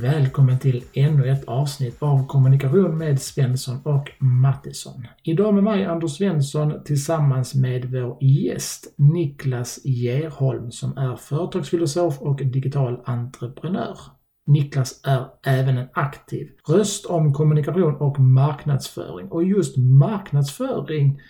[0.00, 5.06] Välkommen till ännu ett avsnitt av Kommunikation med Svensson och Mattisson.
[5.22, 12.36] Idag med mig Anders Svensson tillsammans med vår gäst Niklas Gerholm som är företagsfilosof och
[12.36, 13.98] digital entreprenör.
[14.46, 21.20] Niklas är även en aktiv röst om kommunikation och marknadsföring och just marknadsföring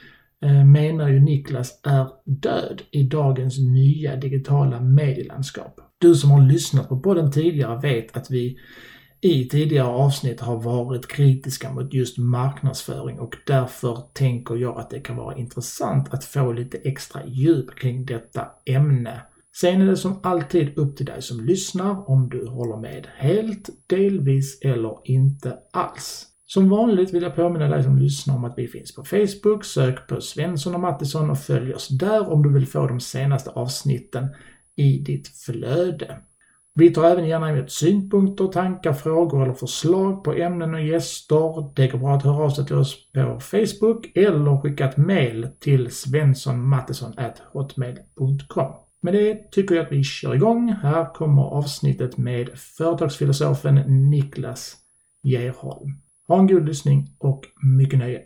[0.45, 5.81] eh, menar ju Niklas är död i dagens nya digitala medielandskap.
[5.99, 8.59] Du som har lyssnat på podden tidigare vet att vi
[9.21, 15.01] i tidigare avsnitt har varit kritiska mot just marknadsföring och därför tänker jag att det
[15.01, 19.21] kan vara intressant att få lite extra djup kring detta ämne.
[19.61, 23.69] Sen är det som alltid upp till dig som lyssnar om du håller med helt,
[23.87, 26.27] delvis eller inte alls.
[26.47, 30.09] Som vanligt vill jag påminna dig som lyssnar om att vi finns på Facebook, sök
[30.09, 34.29] på Svensson och Mattisson och följ oss där om du vill få de senaste avsnitten
[34.77, 36.21] i ditt flöde.
[36.79, 41.73] Vi tar även gärna emot synpunkter, tankar, frågor eller förslag på ämnen och gäster.
[41.77, 45.49] Det går bra att höra av sig till oss på Facebook eller skicka ett mail
[45.61, 48.73] till svenssonmattesson.hotmail.com.
[49.01, 50.75] Med det tycker jag att vi kör igång.
[50.83, 53.75] Här kommer avsnittet med företagsfilosofen
[54.11, 54.77] Niklas
[55.23, 55.91] Gerholm.
[56.29, 58.23] Ha en god lyssning och mycket nöje.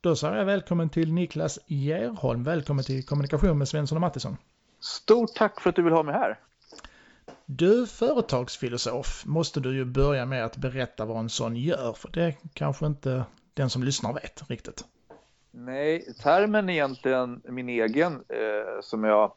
[0.00, 2.42] Då säger jag välkommen till Niklas Gerholm.
[2.42, 4.36] Välkommen till Kommunikation med Svensson och Mattisson.
[4.80, 6.38] Stort tack för att du vill ha mig här.
[7.46, 12.34] Du företagsfilosof måste du ju börja med att berätta vad en sån gör, för det
[12.54, 14.84] kanske inte den som lyssnar vet riktigt.
[15.50, 19.32] Nej, termen är egentligen min egen eh, som jag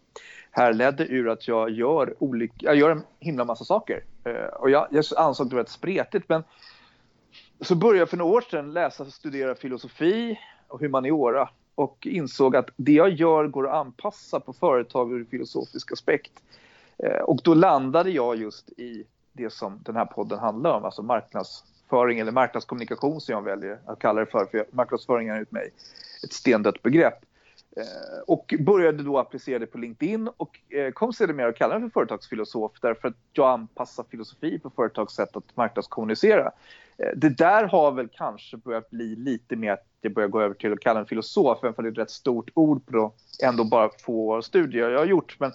[0.51, 4.03] härledde ur att jag gör, olika, jag gör en himla massa saker.
[4.25, 6.43] Eh, och jag, jag ansåg det var rätt spretigt, men
[7.61, 12.55] så började jag för några år sedan läsa och studera filosofi och humaniora och insåg
[12.55, 16.31] att det jag gör går att anpassa på företag ur filosofisk aspekt.
[16.97, 21.01] Eh, och då landade jag just i det som den här podden handlar om, alltså
[21.01, 25.69] marknadsföring eller marknadskommunikation som jag väljer att kalla det för, för marknadsföring är ut mig
[26.23, 27.25] ett stendött begrepp.
[27.77, 31.89] Eh, och började då applicera det på LinkedIn och eh, kom sedermera att kalla mig
[31.89, 36.51] för företagsfilosof därför att jag anpassar filosofi på företags sätt att marknadskommunicera.
[37.15, 39.71] Det där har väl kanske börjat bli lite mer
[40.03, 41.97] det jag börjar gå över till att kalla en filosof, även för det är ett
[41.97, 45.35] rätt stort ord på ändå bara få studier jag har gjort.
[45.39, 45.51] Men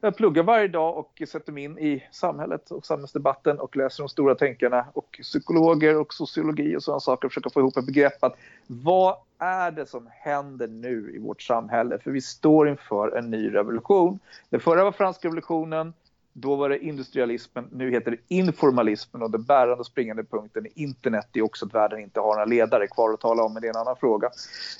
[0.00, 4.08] jag pluggar varje dag och sätter mig in i samhället och samhällsdebatten och läser de
[4.08, 8.24] stora tänkarna och psykologer och sociologi och sådana saker och försöker få ihop ett begrepp
[8.24, 8.36] att
[8.66, 11.98] vad är det som händer nu i vårt samhälle?
[11.98, 14.18] För vi står inför en ny revolution.
[14.50, 15.92] Den förra var franska revolutionen,
[16.32, 20.72] då var det industrialismen, nu heter det informalismen och den bärande och springande punkten i
[20.74, 23.68] internet är också att världen inte har några ledare kvar att tala om, men det
[23.68, 24.30] är en annan fråga.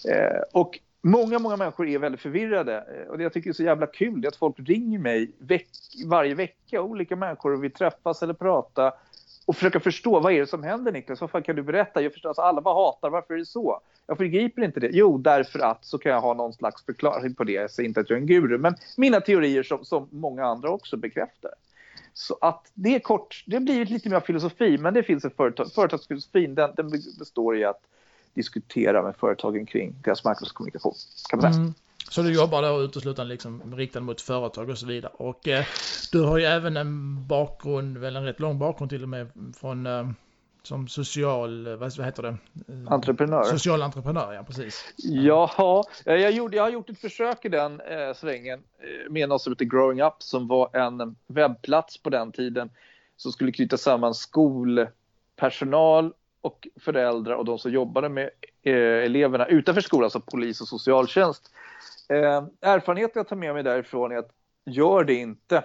[0.08, 3.62] Eh, och många, många människor är väldigt förvirrade eh, och det jag tycker är så
[3.62, 5.68] jävla kul är att folk ringer mig veck
[6.06, 8.92] varje vecka, olika människor och vi träffas eller prata
[9.46, 12.02] och försöka förstå vad är det som händer Niklas, vad fan kan du berätta?
[12.02, 13.80] Jag förstår, alltså, alla bara hatar, varför är det så?
[14.06, 14.90] Jag förgriper inte det.
[14.92, 17.52] Jo, därför att så kan jag ha någon slags förklaring på det.
[17.52, 20.70] Jag säger inte att jag är en guru, men mina teorier som, som många andra
[20.70, 21.50] också bekräftar.
[22.14, 25.72] Så att det är kort, det blir lite mer filosofi, men det finns en företag,
[25.72, 27.80] företagsfilosofin, den, den består i att
[28.34, 30.94] diskutera med företagen kring deras marknadskommunikation.
[31.30, 31.62] Kan man säga.
[31.62, 31.74] Mm.
[32.12, 35.12] Så du jobbar då uteslutande liksom riktad mot företag och så vidare.
[35.16, 35.64] Och eh,
[36.12, 39.30] du har ju även en bakgrund, väl en rätt lång bakgrund till och med
[39.60, 40.08] från eh,
[40.62, 42.36] som social, vad, heter det?
[42.86, 43.44] Entreprenör.
[43.44, 44.94] Social entreprenör, ja precis.
[44.96, 49.42] Jaha, jag, gjorde, jag har gjort ett försök i den eh, svängen eh, med något
[49.42, 52.70] som heter Growing Up som var en webbplats på den tiden
[53.16, 58.30] som skulle knyta samman skolpersonal och föräldrar och de som jobbade med
[58.62, 58.74] eh,
[59.04, 61.50] eleverna utanför skolan, alltså polis och socialtjänst.
[62.12, 64.30] Eh, erfarenheten jag tar med mig därifrån är att
[64.64, 65.64] gör det inte.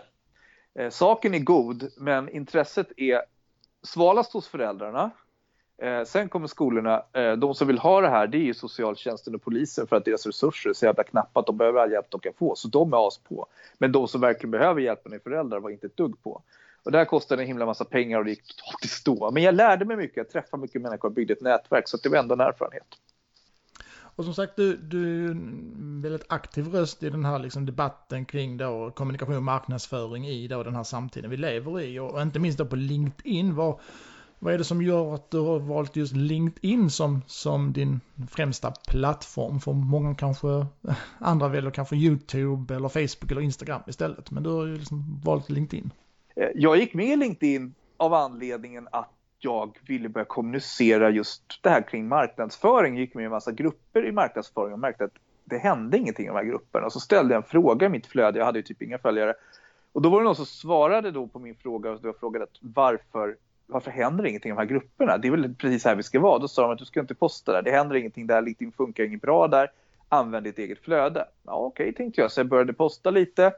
[0.79, 3.21] Eh, saken är god, men intresset är
[3.83, 5.11] svalast hos föräldrarna.
[5.81, 9.35] Eh, sen kommer skolorna, eh, de som vill ha det här det är ju socialtjänsten
[9.35, 12.05] och polisen för att deras resurser är så jävla knappa att de behöver all hjälp
[12.09, 13.47] de kan få, så de är as på.
[13.77, 16.41] Men de som verkligen behöver hjälpen är föräldrar var inte ett dugg på.
[16.83, 19.31] Och det här kostade en himla massa pengar och det gick totalt i stå.
[19.31, 22.09] Men jag lärde mig mycket, jag träffade mycket människor och byggde ett nätverk så det
[22.09, 22.87] var ändå en erfarenhet.
[24.17, 28.25] Och som sagt, du, du är en väldigt aktiv röst i den här liksom debatten
[28.25, 31.99] kring då kommunikation och marknadsföring i då den här samtiden vi lever i.
[31.99, 33.55] Och inte minst då på LinkedIn.
[33.55, 33.79] Vad,
[34.39, 38.71] vad är det som gör att du har valt just LinkedIn som, som din främsta
[38.87, 39.59] plattform?
[39.59, 40.47] För många kanske,
[41.19, 44.31] andra väljer kanske YouTube eller Facebook eller Instagram istället.
[44.31, 45.91] Men du har ju liksom valt LinkedIn.
[46.35, 51.69] Eh, jag gick med i LinkedIn av anledningen att jag ville börja kommunicera just det
[51.69, 52.93] här kring marknadsföring.
[52.93, 55.13] Jag gick med i en massa grupper i marknadsföring och märkte att
[55.43, 56.85] det hände ingenting i de här grupperna.
[56.85, 59.33] Och så ställde jag en fråga i mitt flöde, jag hade ju typ inga följare.
[59.91, 63.35] Och då var det någon som svarade då på min fråga och jag frågade varför
[63.69, 65.17] varför händer ingenting i de här grupperna?
[65.17, 66.39] Det är väl precis här vi ska vara.
[66.39, 67.61] Då sa de att du ska inte posta där.
[67.61, 68.41] Det händer ingenting där.
[68.41, 69.71] LinkedIn funkar inget bra där.
[70.09, 71.27] Använd ditt eget flöde.
[71.43, 72.31] Ja, okej, okay, tänkte jag.
[72.31, 73.53] Så jag började posta lite.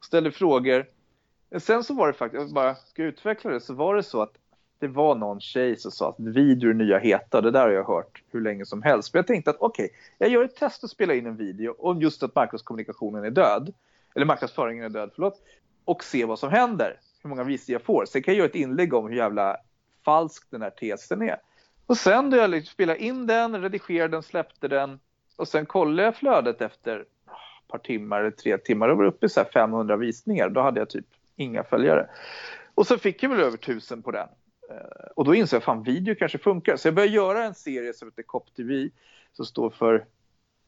[0.00, 0.86] Ställde frågor.
[1.58, 4.32] Sen så var det faktiskt, jag bara ska utveckla det, så var det så att
[4.78, 7.40] det var någon tjej som sa att video är nya heta.
[7.40, 9.14] Det där har jag hört hur länge som helst.
[9.14, 11.74] Men jag tänkte att okej, okay, jag gör ett test att spela in en video
[11.78, 13.74] om just att marknadskommunikationen är död.
[14.14, 15.42] Eller marknadsföringen är död, förlåt.
[15.84, 17.00] Och se vad som händer.
[17.22, 18.04] Hur många visningar jag får.
[18.04, 19.56] Sen kan jag göra ett inlägg om hur jävla
[20.04, 21.36] falsk den här tesen är.
[21.86, 25.00] Och sen då jag liksom spelade in den, redigerade den, släppte den.
[25.36, 28.88] Och sen kollade jag flödet efter ah, ett par timmar eller tre timmar.
[28.88, 30.48] Då var det uppe i så 500 visningar.
[30.48, 32.08] Då hade jag typ inga följare.
[32.74, 34.28] Och så fick jag väl över tusen på den.
[34.70, 36.76] Eh, och då insåg jag fan video kanske funkar.
[36.76, 38.90] Så jag började göra en serie som heter CopTV
[39.32, 40.04] som står för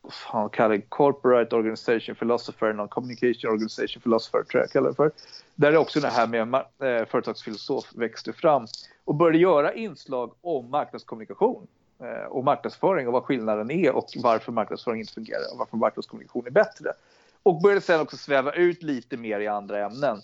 [0.03, 4.89] vad fan kallar det, Corporate Organization Philosopher, någon Communication Organization Philosopher tror jag jag kallar
[4.89, 5.11] det för.
[5.55, 8.67] Där är också det här med eh, företagsfilosof växte fram
[9.05, 11.67] och började göra inslag om marknadskommunikation
[12.01, 16.47] eh, och marknadsföring och vad skillnaden är och varför marknadsföring inte fungerar och varför marknadskommunikation
[16.47, 16.93] är bättre.
[17.43, 20.21] Och började sen också sväva ut lite mer i andra ämnen.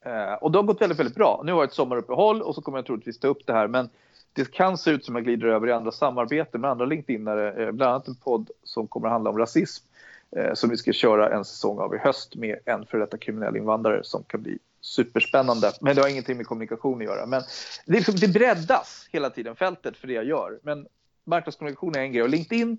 [0.00, 1.42] Eh, och det har gått väldigt, väldigt bra.
[1.44, 3.68] Nu har jag ett sommaruppehåll och så kommer jag troligtvis ta upp det här.
[3.68, 3.88] Men
[4.32, 7.66] det kan se ut som att jag glider över i andra samarbeten med andra LinkedInare.
[7.66, 9.84] Eh, bland annat en podd som kommer att handla om rasism.
[10.36, 13.56] Eh, som vi ska köra en säsong av i höst med en före detta kriminell
[13.56, 15.72] invandrare som kan bli superspännande.
[15.80, 17.26] Men det har ingenting med kommunikation att göra.
[17.26, 17.42] Men
[17.86, 20.58] det, liksom, det breddas hela tiden, fältet för det jag gör.
[20.62, 20.86] Men
[21.24, 22.78] marknadskommunikation är en grej och LinkedIn.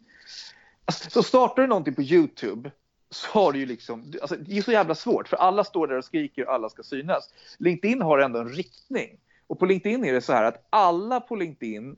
[0.86, 2.72] Alltså, så startar du någonting på Youtube
[3.10, 5.98] så har du ju liksom, alltså, det är så jävla svårt för alla står där
[5.98, 7.34] och skriker och alla ska synas.
[7.58, 9.20] LinkedIn har ändå en riktning.
[9.48, 11.98] Och på LinkedIn är det så här att alla på LinkedIn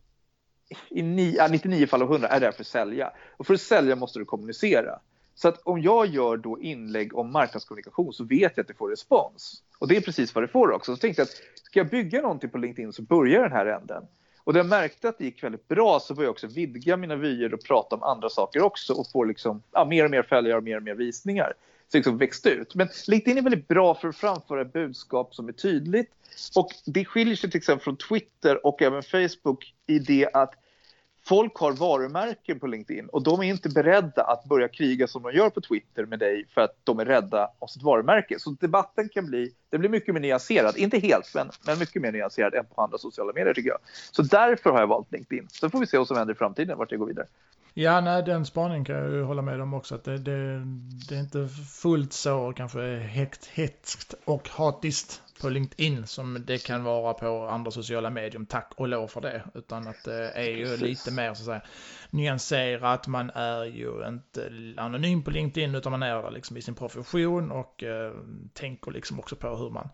[0.90, 3.12] i 99 fall av 100 är där för att sälja.
[3.38, 5.00] Och för att sälja måste du kommunicera.
[5.36, 8.90] Så att om jag gör då inlägg om marknadskommunikation så vet jag att det får
[8.90, 9.64] respons.
[9.80, 10.96] Och det är precis vad det får också.
[10.96, 14.04] Så tänkte jag att ska jag bygga någonting på LinkedIn så börjar den här änden.
[14.44, 17.16] Och när jag märkte att det gick väldigt bra så började jag också vidga mina
[17.16, 20.58] vyer och prata om andra saker också och få liksom, ja, mer och mer följare
[20.58, 21.54] och mer och mer visningar.
[21.92, 22.76] Så liksom växte ut.
[22.76, 26.12] Men LinkedIn är väldigt bra för att framföra budskap som är tydligt.
[26.56, 30.54] Och det skiljer sig till exempel från Twitter och även Facebook i det att
[31.32, 35.32] folk har varumärken på LinkedIn och de är inte beredda att börja kriga som de
[35.32, 38.40] gör på Twitter med dig för att de är rädda om sitt varumärke.
[38.40, 42.12] Så debatten kan bli, det blir mycket mer nyanserad, inte helt men, men mycket mer
[42.12, 43.80] nyanserad än på andra sociala medier tycker jag.
[44.12, 45.48] Så därför har jag valt LinkedIn.
[45.52, 47.28] Sen får vi se vad som händer i framtiden, vart jag går vidare.
[47.74, 49.96] Ja, nej, den spaningen kan jag ju hålla med om också.
[49.96, 50.64] Att det, det,
[51.10, 51.48] det är inte
[51.82, 52.82] fullt så kanske
[53.54, 58.46] hetskt och hatiskt på LinkedIn som det kan vara på andra sociala medier.
[58.50, 59.44] Tack och lov för det.
[59.54, 60.82] Utan att det är ju Precis.
[60.82, 61.62] lite mer så att säga
[62.10, 63.08] nyanserat.
[63.08, 67.84] Man är ju inte anonym på LinkedIn utan man är liksom i sin profession och
[67.84, 68.14] eh,
[68.54, 69.90] tänker liksom också på hur man,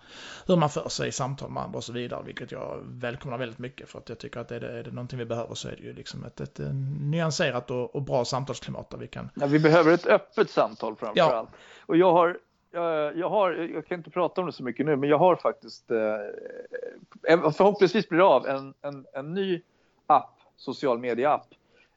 [0.48, 2.24] hur man för sig i samtal med andra och så vidare.
[2.26, 5.20] Vilket jag välkomnar väldigt mycket för att jag tycker att är det, är det någonting
[5.20, 8.90] vi behöver så är det ju liksom ett, ett, ett nyanserat och, och, bra samtalsklimat
[8.90, 9.30] där vi kan...
[9.36, 11.36] Ja, vi behöver ett öppet samtal framför ja.
[11.36, 11.50] allt.
[11.86, 12.38] Och jag har
[13.16, 15.92] jag, har, jag kan inte prata om det så mycket nu, men jag har faktiskt,
[15.92, 15.98] eh,
[17.52, 19.62] förhoppningsvis blir det av, en, en, en ny
[20.08, 21.48] app, social media-app.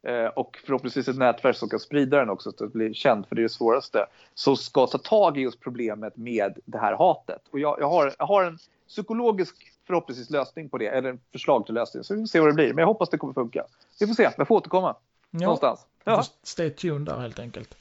[0.03, 3.27] Eh, och förhoppningsvis ett nätverk som kan sprida den också så att det blir känd,
[3.27, 4.07] för det är det svåraste.
[4.35, 7.43] Som ska ta tag i just problemet med det här hatet.
[7.50, 11.66] Och jag, jag, har, jag har en psykologisk förhoppningsvis lösning på det, eller en förslag
[11.66, 12.04] till lösning.
[12.04, 13.64] Så vi får se vad det blir, men jag hoppas det kommer funka.
[14.00, 14.97] Vi får se, jag får återkomma.
[15.31, 15.38] Ja.
[15.38, 15.87] Någonstans.
[16.04, 16.23] Ja.
[16.43, 17.76] Stay tuned där helt enkelt.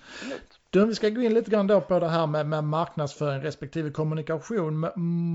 [0.71, 3.91] Du, vi ska gå in lite grann då på det här med, med marknadsföring respektive
[3.91, 4.89] kommunikation.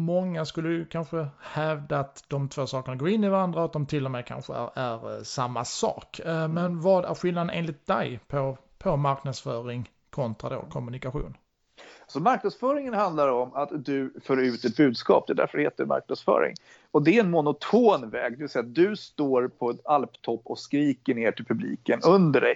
[0.05, 3.73] Många skulle ju kanske hävda att de två sakerna går in i varandra och att
[3.73, 6.21] de till och med kanske är, är eh, samma sak.
[6.21, 11.37] Eh, men vad är skillnaden enligt dig på, på marknadsföring kontra då kommunikation?
[12.07, 15.85] Så marknadsföringen handlar om att du för ut ett budskap, det är därför det heter
[15.85, 16.55] marknadsföring.
[16.91, 20.43] Och det är en monoton väg, det vill säga att du står på ett alptopp
[20.45, 22.55] och skriker ner till publiken under dig.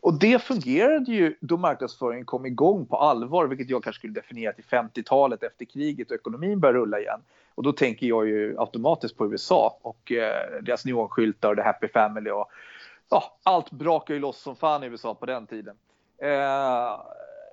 [0.00, 4.52] Och det fungerade ju då marknadsföringen kom igång på allvar, vilket jag kanske skulle definiera
[4.52, 7.20] till 50-talet efter kriget och ekonomin började rulla igen.
[7.54, 11.88] Och då tänker jag ju automatiskt på USA och eh, deras neonskyltar och The Happy
[11.88, 12.50] Family och
[13.10, 15.76] ja, allt brakar ju loss som fan i USA på den tiden.
[16.22, 17.00] Eh,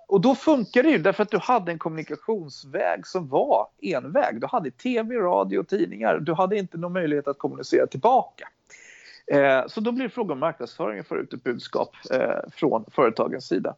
[0.08, 4.42] och då funkar det ju därför att du hade en kommunikationsväg som var enväg.
[4.42, 6.20] Du hade tv, radio och tidningar.
[6.20, 8.48] Du hade inte någon möjlighet att kommunicera tillbaka.
[9.32, 12.86] Eh, så då blir det fråga om marknadsföring att få ut ett budskap eh, från
[12.92, 13.76] företagens sida.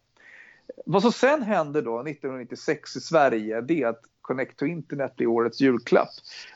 [0.85, 5.27] Vad som sen händer då 1996 i Sverige det är att Connect to Internet blir
[5.27, 6.09] årets julklapp.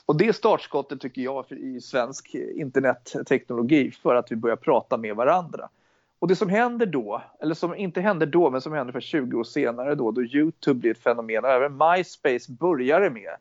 [0.05, 5.69] Och det startskottet tycker jag i svensk internetteknologi för att vi börjar prata med varandra.
[6.19, 9.39] Och det som händer då, eller som inte händer då men som händer för 20
[9.39, 13.36] år senare då, då Youtube blir ett fenomen och även MySpace började med.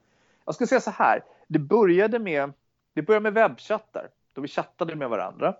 [0.44, 2.52] Jag ska säga så här, det började med
[2.94, 5.54] Det började med webbchattar, då vi chattade med varandra.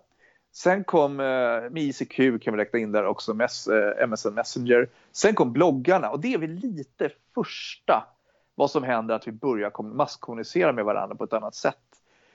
[0.51, 1.25] Sen kom eh,
[1.71, 4.89] med ICQ kan vi räkna in där också, mess, eh, MSN Messenger.
[5.11, 8.07] Sen kom bloggarna och det är väl lite första
[8.55, 11.75] vad som händer att vi börjar masskommunicera med varandra på ett annat sätt.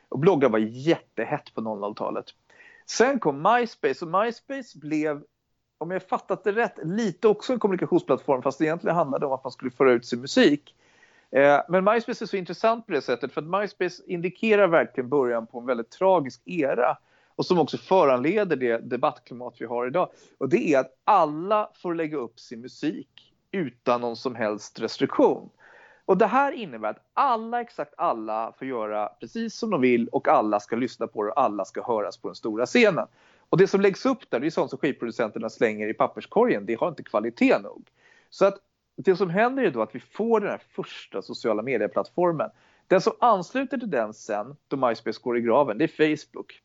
[0.09, 2.27] Och bloggar var jättehett på 00-talet.
[2.87, 5.23] Sen kom MySpace och MySpace blev,
[5.79, 9.45] om jag fattat det rätt, lite också en kommunikationsplattform fast det egentligen handlade om att
[9.45, 10.75] man skulle föra ut sin musik.
[11.35, 15.47] Eh, men MySpace är så intressant på det sättet för att MySpace indikerar verkligen början
[15.47, 16.99] på en väldigt tragisk era
[17.37, 20.09] och som också föranleder det debattklimat vi har idag.
[20.39, 25.51] Och det är att alla får lägga upp sin musik utan någon som helst restriktion.
[26.05, 30.29] Och det här innebär att alla, exakt alla, får göra precis som de vill och
[30.29, 33.07] alla ska lyssna på det och alla ska höras på den stora scenen.
[33.49, 36.67] Och det som läggs upp där, det är sånt som skivproducenterna slänger i papperskorgen.
[36.67, 37.87] Det har inte kvalitet nog.
[38.31, 38.59] Så att
[38.97, 42.51] det som händer är då att vi får den här första sociala medieplattformen.
[42.89, 46.61] Den som ansluter till den sen, då MySpace går i graven, det är Facebook.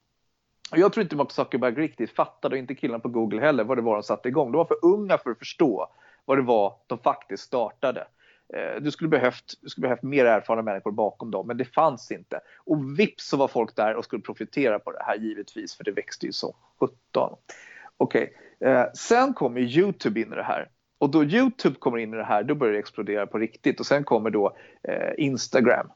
[0.71, 3.77] Och jag tror inte Mark Zuckerberg riktigt fattade, och inte killarna på Google heller, vad
[3.77, 4.51] det var de satte igång.
[4.51, 5.88] De var för unga för att förstå
[6.25, 8.07] vad det var de faktiskt startade.
[8.53, 12.12] Eh, du skulle behövt, du skulle behövt mer erfarna människor bakom dem, men det fanns
[12.12, 12.39] inte.
[12.57, 15.91] Och vips så var folk där och skulle profitera på det här givetvis, för det
[15.91, 17.36] växte ju som 17.
[17.98, 18.69] Okej, okay.
[18.71, 20.69] eh, sen kommer Youtube in i det här.
[21.00, 23.79] Och då Youtube kommer in i det här, då börjar det explodera på riktigt.
[23.79, 25.88] Och sen kommer då eh, Instagram.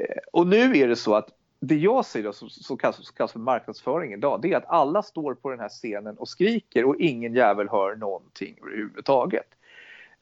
[0.00, 1.28] Eh, och nu är det så att
[1.60, 4.66] det jag ser då, som, som, kallas, som kallas för marknadsföring idag, det är att
[4.66, 9.46] alla står på den här scenen och skriker och ingen jävel hör någonting överhuvudtaget.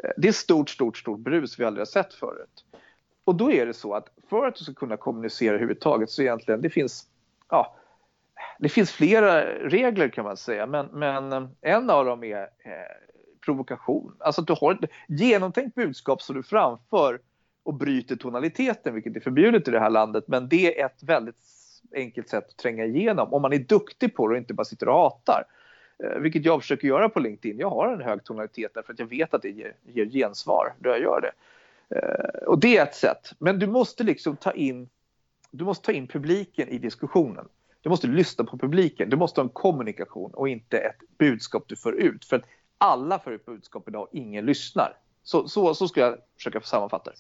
[0.05, 2.65] Eh, det är stort, stort, stort brus vi aldrig har sett förut.
[3.25, 6.61] Och då är det så att för att du ska kunna kommunicera överhuvudtaget så egentligen,
[6.61, 7.07] det finns,
[7.49, 7.77] ja,
[8.59, 13.10] det finns flera regler kan man säga, men, men eh, en av dem är eh,
[13.51, 14.13] provokation.
[14.19, 17.19] Alltså att du har ett genomtänkt budskap som du framför
[17.63, 21.37] och bryter tonaliteten, vilket är förbjudet i det här landet, men det är ett väldigt
[21.95, 24.89] enkelt sätt att tränga igenom om man är duktig på det och inte bara sitter
[24.89, 25.45] och hatar.
[26.05, 27.59] Eh, vilket jag försöker göra på LinkedIn.
[27.59, 30.91] Jag har en hög tonalitet därför att jag vet att det ger, ger gensvar då
[30.91, 31.33] jag gör det.
[31.97, 33.33] Eh, och det är ett sätt.
[33.39, 34.89] Men du måste liksom ta in,
[35.51, 37.49] du måste ta in publiken i diskussionen.
[37.83, 39.11] Du måste lyssna på publiken.
[39.11, 42.25] Du måste ha en kommunikation och inte ett budskap du för ut.
[42.25, 42.45] För att
[42.81, 44.97] alla för ett budskap idag och ingen lyssnar.
[45.23, 47.17] Så, så, så ska jag försöka sammanfatta det.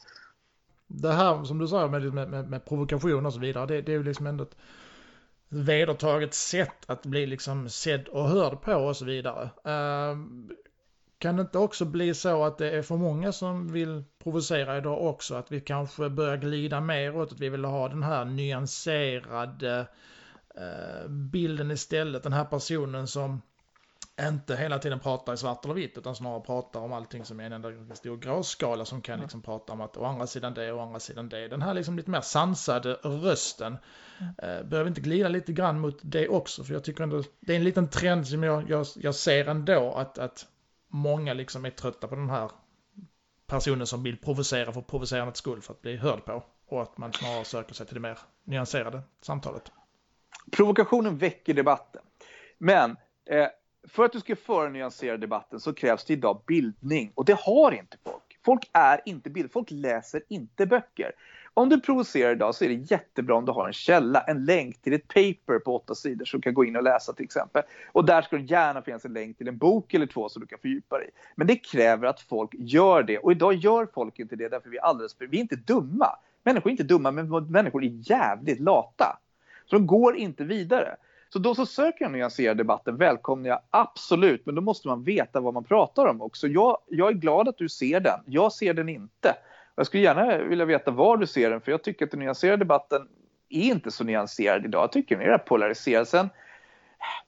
[0.87, 3.97] Det här som du sa med, med, med provokation och så vidare, det, det är
[3.97, 4.57] ju liksom ändå ett
[5.49, 9.50] vedertaget sätt att bli liksom sedd och hörd på och så vidare.
[9.67, 10.19] Uh,
[11.21, 15.07] kan det inte också bli så att det är för många som vill provocera idag
[15.07, 15.35] också?
[15.35, 19.87] Att vi kanske börjar glida mer åt att vi vill ha den här nyanserade
[20.55, 22.23] eh, bilden istället.
[22.23, 23.43] Den här personen som
[24.29, 27.45] inte hela tiden pratar i svart eller vitt utan snarare pratar om allting som är
[27.45, 30.79] en enda stor gråskala som kan liksom prata om att å andra sidan det och
[30.79, 31.49] å andra sidan det.
[31.49, 33.79] Den här liksom lite mer sansade rösten
[34.21, 37.57] eh, behöver inte glida lite grann mot det också för jag tycker ändå det är
[37.57, 40.47] en liten trend som jag, jag, jag ser ändå att, att
[40.89, 42.50] många liksom är trötta på den här
[43.47, 47.12] personen som vill provocera för provocerandets skull för att bli hörd på och att man
[47.12, 49.73] snarare söker sig till det mer nyanserade samtalet.
[50.53, 52.03] Provokationen väcker debatten.
[52.59, 52.97] Men
[53.27, 53.47] eh,
[53.88, 57.72] för att du ska föra nyanserad debatten så krävs det idag bildning och det har
[57.72, 58.38] inte folk.
[58.44, 61.12] Folk är inte bildade, folk läser inte böcker.
[61.54, 64.82] Om du provocerar idag så är det jättebra om du har en källa, en länk
[64.82, 67.62] till ett paper på åtta sidor som du kan gå in och läsa till exempel.
[67.92, 70.46] Och där ska det gärna finnas en länk till en bok eller två som du
[70.46, 71.10] kan fördjupa dig i.
[71.34, 74.76] Men det kräver att folk gör det och idag gör folk inte det därför vi
[74.76, 76.16] är alldeles för, vi är inte dumma.
[76.42, 79.18] Människor är inte dumma men människor är jävligt lata.
[79.66, 80.96] Så de går inte vidare.
[81.32, 85.40] Så då så söker jag nyanserad debatten välkomnar jag absolut, men då måste man veta
[85.40, 86.49] vad man pratar om också.
[86.49, 88.20] Jag, jag är glad att du ser den.
[88.26, 89.37] Jag ser den inte.
[89.75, 92.56] Jag skulle gärna vilja veta var du ser den, för jag tycker att den nyanserade
[92.56, 93.08] debatten
[93.49, 94.82] är inte så nyanserad idag.
[94.82, 96.08] Jag tycker den är polariserad.
[96.08, 96.28] Sen,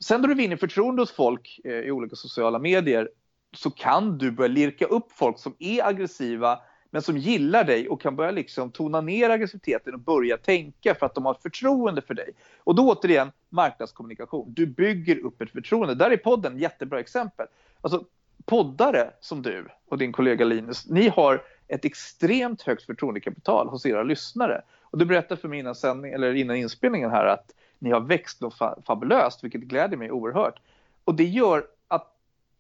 [0.05, 3.11] sen då du vinner förtroende hos folk eh, i olika sociala medier
[3.57, 6.59] så kan du börja lirka upp folk som är aggressiva
[6.93, 11.07] men som gillar dig och kan börja liksom tona ner aggressiviteten och börja tänka för
[11.07, 12.31] att de har förtroende för dig.
[12.59, 14.55] Och då återigen, marknadskommunikation.
[14.55, 15.95] Du bygger upp ett förtroende.
[15.95, 17.47] Där är podden ett jättebra exempel.
[17.81, 18.05] Alltså,
[18.45, 24.03] poddare som du och din kollega Linus, ni har ett extremt högt förtroendekapital hos era
[24.03, 24.63] lyssnare.
[24.83, 28.41] Och du berättade för mig innan, sändning, eller innan inspelningen här att ni har växt
[28.41, 30.61] något fabulöst, vilket gläder mig oerhört.
[31.05, 31.65] Och det gör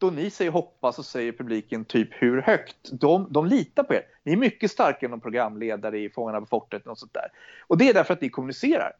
[0.02, 2.76] då ni säger hoppa så säger publiken typ hur högt.
[2.92, 4.02] De, de litar på er.
[4.22, 6.86] Ni är mycket starkare än någon programledare i Fångarna på fortet.
[6.86, 7.28] Och, sånt där.
[7.66, 8.92] och det är därför att ni kommunicerar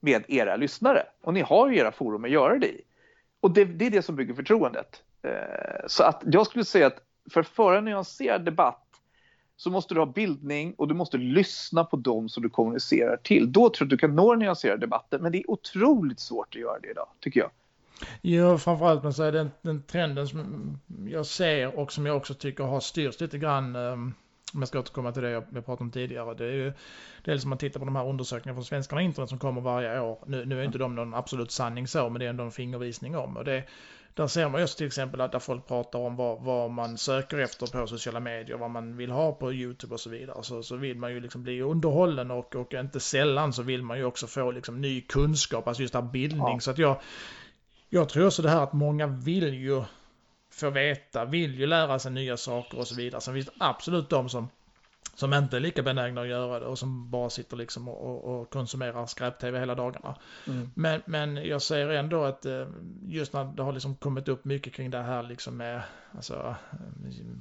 [0.00, 1.02] med era lyssnare.
[1.22, 2.80] Och ni har ju era forum att göra det i.
[3.40, 5.02] Och det, det är det som bygger förtroendet.
[5.22, 8.86] Eh, så att jag skulle säga att för att föra en nyanserad debatt
[9.56, 13.52] så måste du ha bildning och du måste lyssna på dem som du kommunicerar till.
[13.52, 16.60] Då tror jag att du kan nå nyanserade debatten, men det är otroligt svårt att
[16.60, 17.50] göra det idag, tycker jag.
[18.22, 22.34] Ja, framförallt men så är den, den trenden som jag ser och som jag också
[22.34, 24.14] tycker har styrts lite grann um
[24.54, 26.34] om jag ska återkomma till det jag, jag pratade om tidigare.
[26.34, 26.72] Det är ju
[27.24, 30.18] dels om man tittar på de här undersökningarna från Svenskarna internet som kommer varje år.
[30.26, 33.16] Nu, nu är inte de någon absolut sanning så, men det är ändå en fingervisning
[33.16, 33.36] om.
[33.36, 33.64] Och det,
[34.14, 37.38] där ser man just till exempel att där folk pratar om vad, vad man söker
[37.38, 40.42] efter på sociala medier, vad man vill ha på YouTube och så vidare.
[40.42, 43.98] Så, så vill man ju liksom bli underhållen och, och inte sällan så vill man
[43.98, 46.54] ju också få liksom ny kunskap, alltså just där bildning.
[46.54, 46.60] Ja.
[46.60, 47.00] Så att jag,
[47.88, 49.82] jag tror också det här att många vill ju
[50.50, 53.20] få veta, vill ju lära sig nya saker och så vidare.
[53.20, 54.48] Sen finns det absolut de som,
[55.14, 58.50] som inte är lika benägna att göra det och som bara sitter liksom och, och
[58.50, 60.16] konsumerar skräp-tv hela dagarna.
[60.46, 60.70] Mm.
[60.74, 62.66] Men, men jag säger ändå att eh,
[63.02, 65.82] just när det har liksom kommit upp mycket kring det här liksom med,
[66.14, 66.54] alltså,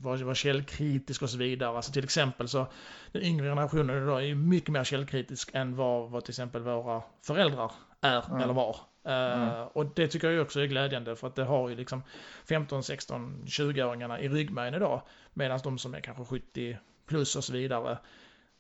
[0.02, 1.76] vara var källkritisk och så vidare.
[1.76, 2.68] Alltså till exempel så,
[3.12, 7.72] den yngre generationen idag är mycket mer källkritisk än vad, vad till exempel våra föräldrar
[8.02, 8.42] är mm.
[8.42, 8.76] eller var.
[9.06, 9.50] Mm.
[9.50, 12.04] Uh, och det tycker jag också är glädjande för att det har ju liksom
[12.50, 15.02] 15, 16, 20-åringarna i ryggmärgen idag.
[15.34, 17.98] Medan de som är kanske 70 plus och så vidare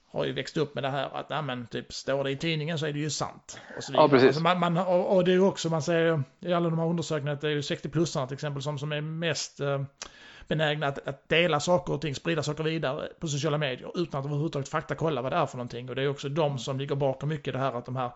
[0.08, 2.86] har ju växt upp med det här att, men typ står det i tidningen så
[2.86, 3.60] är det ju sant.
[3.78, 4.28] Och så Ja, precis.
[4.28, 6.88] Alltså man, man, och, och, det är ju också, man säger i alla de här
[6.88, 9.84] undersökningarna att det är ju 60-plussarna till exempel som, som är mest uh,
[10.48, 14.26] benägna att, att, dela saker och ting, sprida saker vidare på sociala medier utan att
[14.26, 15.90] överhuvudtaget faktakolla vad det är för någonting.
[15.90, 18.12] Och det är också de som ligger bakom mycket det här att de här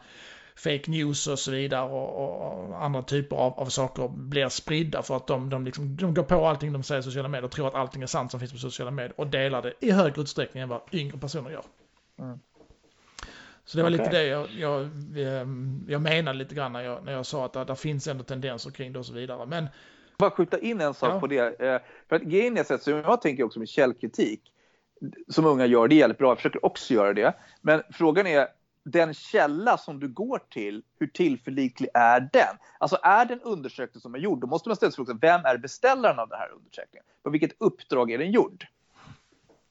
[0.56, 5.18] fake news och så vidare och, och andra typer av, av, saker blir spridda för
[5.18, 7.68] att de, de, liksom, de går på allting de säger i sociala medier och tror
[7.68, 10.64] att allting är sant som finns på sociala medier och delar det i högre utsträckning
[10.64, 11.64] än vad yngre personer gör.
[12.20, 12.40] Mm.
[13.66, 14.06] Så det var okay.
[14.06, 14.82] lite det jag, jag,
[15.18, 18.24] ehm, jag menade lite grann när jag, när jag sa att det, det finns ändå
[18.24, 19.46] tendenser kring det och så vidare.
[19.46, 19.68] Men
[20.18, 21.20] bara skjuta in en sak ja.
[21.20, 21.60] på det.
[21.60, 24.42] Eh, för att grejen är så jag tänker också med källkritik
[25.28, 27.34] som unga gör, det är jävligt bra, jag försöker också göra det.
[27.62, 28.48] Men frågan är,
[28.84, 32.58] den källa som du går till, hur tillförlitlig är den?
[32.78, 35.46] Alltså är det en undersökning som är gjord, då måste man ställa sig frågan, vem
[35.46, 37.06] är beställaren av den här undersökningen?
[37.24, 38.66] På vilket uppdrag är den gjord?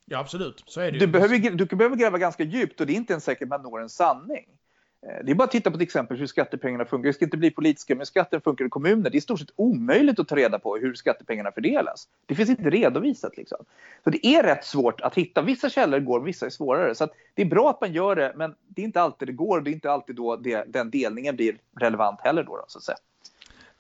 [0.04, 0.62] Ja, absolut.
[0.66, 3.24] Så är det du, behöver, du behöver gräva ganska djupt och det är inte ens
[3.24, 4.57] säkert att man når en sanning.
[5.02, 7.06] Eh, det är bara att titta på till exempel hur skattepengarna funkar.
[7.08, 9.10] Vi ska inte bli politiska, men skatten funkar i kommuner.
[9.10, 12.08] Det är i stort sett omöjligt att ta reda på hur skattepengarna fördelas.
[12.26, 13.36] Det finns inte redovisat.
[13.36, 13.58] Liksom.
[14.04, 15.42] Så det är rätt svårt att hitta.
[15.42, 16.94] Vissa källor går, vissa är svårare.
[16.94, 19.60] Så det är bra att man gör det, men det är inte alltid det går.
[19.60, 22.42] Det är inte alltid då det, den delningen blir relevant heller.
[22.42, 22.98] Då, då så att säga.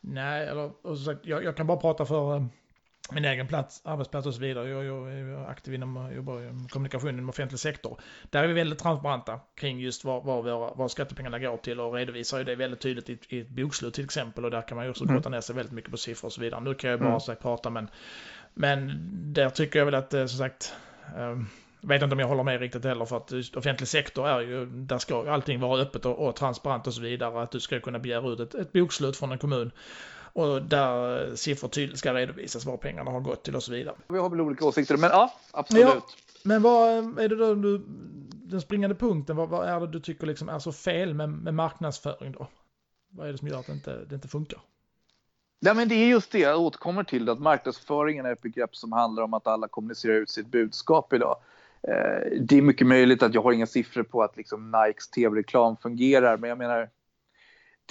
[0.00, 0.70] Nej, eller,
[1.22, 2.42] jag, jag kan bara prata för eh,
[3.12, 4.68] min egen plats, arbetsplats och så vidare.
[4.68, 8.00] Jag, jag är aktiv inom jobbar kommunikation inom offentlig sektor.
[8.30, 11.94] Där är vi väldigt transparenta kring just vad, vad, våra, vad skattepengarna går till och
[11.94, 14.44] redovisar ju det väldigt tydligt i, i ett bokslut till exempel.
[14.44, 15.14] Och där kan man ju också mm.
[15.14, 16.60] grotta ner sig väldigt mycket på siffror och så vidare.
[16.60, 17.20] Nu kan jag bara mm.
[17.20, 17.90] så prata men,
[18.54, 18.92] men
[19.32, 20.74] där tycker jag väl att eh, som sagt
[21.16, 21.48] um,
[21.80, 24.98] vet inte om jag håller med riktigt heller för att offentlig sektor är ju, där
[24.98, 27.42] ska ju allting vara öppet och, och transparent och så vidare.
[27.42, 29.70] Att du ska kunna begära ut ett, ett bokslut från en kommun
[30.38, 33.94] och där siffror tydligt ska redovisas var pengarna har gått till och så vidare.
[34.08, 35.84] Vi har väl olika åsikter, men ja, absolut.
[35.84, 36.02] Ja,
[36.42, 37.82] men vad är det då du,
[38.30, 41.54] den springande punkten, vad, vad är det du tycker liksom är så fel med, med
[41.54, 42.46] marknadsföring då?
[43.10, 44.60] Vad är det som gör att det inte, det inte funkar?
[45.60, 48.92] Ja, men det är just det jag återkommer till, att marknadsföringen är ett begrepp som
[48.92, 51.36] handlar om att alla kommunicerar ut sitt budskap idag.
[51.82, 55.76] Eh, det är mycket möjligt att jag har inga siffror på att liksom Nikes tv-reklam
[55.76, 56.90] fungerar, men jag menar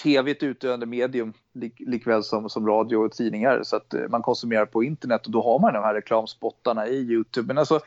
[0.04, 4.08] tv är ett utdöende medium lik, likväl som, som radio och tidningar så att eh,
[4.10, 7.48] man konsumerar på internet och då har man de här reklamspottarna i Youtube.
[7.48, 7.80] Men alltså,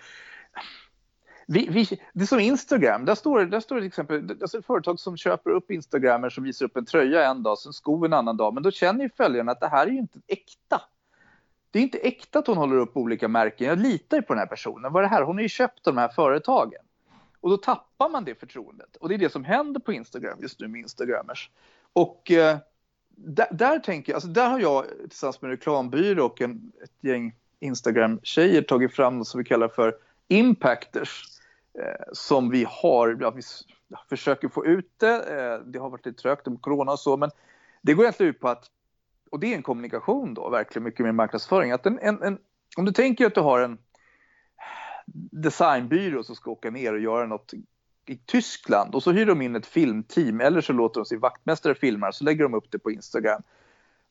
[1.46, 5.00] vi, vi, det är som Instagram, där står, där står det till exempel alltså företag
[5.00, 8.36] som köper upp Instagrammer som visar upp en tröja en dag, sen sko en annan
[8.36, 10.82] dag, men då känner ju följarna att det här är ju inte äkta.
[11.70, 14.38] Det är inte äkta att hon håller upp olika märken, jag litar ju på den
[14.38, 14.92] här personen.
[14.92, 15.22] Vad är det här?
[15.22, 16.82] Hon har ju köpt de här företagen.
[17.40, 18.96] Och då tappar man det förtroendet.
[18.96, 21.50] Och det är det som händer på Instagram just nu med Instagrammers.
[21.92, 22.58] Och eh,
[23.16, 26.92] där, där, tänker jag, alltså där har jag tillsammans med en reklambyrå och en, ett
[27.00, 29.96] gäng Instagram-tjejer tagit fram något som vi kallar för
[30.28, 31.40] impacters.
[31.78, 33.42] Eh, som vi har, ja, vi
[34.08, 35.14] försöker få ut det.
[35.14, 37.30] Eh, det har varit lite trögt med corona och så, men
[37.82, 38.70] det går egentligen ut på att,
[39.30, 41.72] och det är en kommunikation då, verkligen mycket mer marknadsföring.
[41.72, 42.38] Att en, en, en,
[42.76, 43.78] om du tänker att du har en
[45.30, 47.52] designbyrå som ska åka ner och göra något
[48.06, 51.74] i Tyskland och så hyr de in ett filmteam eller så låter de sin vaktmästare
[51.74, 53.42] filma så lägger de upp det på Instagram.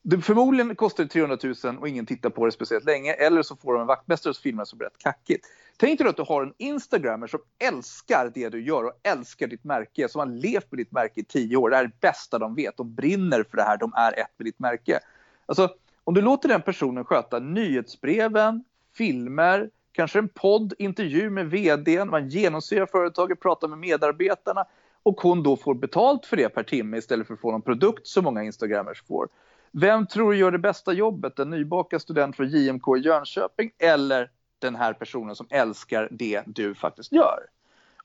[0.01, 3.55] Det, förmodligen kostar det 300 000 och ingen tittar på det speciellt länge eller så
[3.55, 5.47] får de en vaktmästare som filmar som blir rätt kackigt.
[5.77, 9.47] Tänk dig då att du har en instagrammer som älskar det du gör och älskar
[9.47, 11.69] ditt märke, som har levt med ditt märke i tio år.
[11.69, 12.77] Det är det bästa de vet.
[12.77, 13.77] De brinner för det här.
[13.77, 14.99] De är ett med ditt märke.
[15.45, 15.69] Alltså,
[16.03, 22.29] om du låter den personen sköta nyhetsbreven, filmer, kanske en podd, intervju med vdn, man
[22.29, 24.65] genomsyrar företaget, pratar med medarbetarna
[25.03, 28.07] och hon då får betalt för det per timme istället för att få någon produkt
[28.07, 29.27] som många instagrammers får.
[29.71, 31.39] Vem tror du gör det bästa jobbet?
[31.39, 36.75] En nybakad student från JMK i Jönköping eller den här personen som älskar det du
[36.75, 37.39] faktiskt gör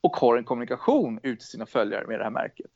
[0.01, 2.70] och har en kommunikation ut till sina följare med det här märket?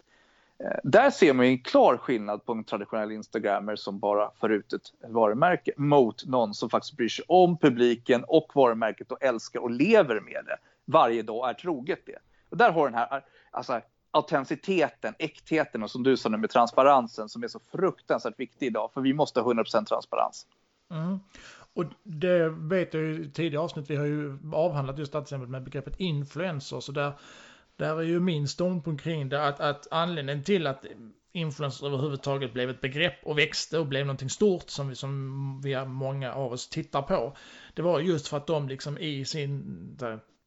[0.84, 4.92] Där ser man en klar skillnad på en traditionell instagrammer som bara för ut ett
[5.08, 10.20] varumärke mot någon som faktiskt bryr sig om publiken och varumärket och älskar och lever
[10.20, 12.18] med det varje dag och är troget det.
[12.50, 17.28] Och där har den här alltså, autenticiteten, äktheten och som du sa nu med transparensen
[17.28, 20.46] som är så fruktansvärt viktig idag för vi måste ha 100% transparens.
[20.90, 21.20] Mm.
[21.74, 25.62] Och det vet jag ju i tidigare avsnitt, vi har ju avhandlat just det med
[25.62, 27.12] begreppet influencers och där
[27.78, 30.84] där är ju min ståndpunkt kring det att, att anledningen till att
[31.32, 35.84] influencers överhuvudtaget blev ett begrepp och växte och blev någonting stort som vi, som vi
[35.84, 37.36] många av oss tittar på.
[37.74, 39.98] Det var just för att de liksom i sin,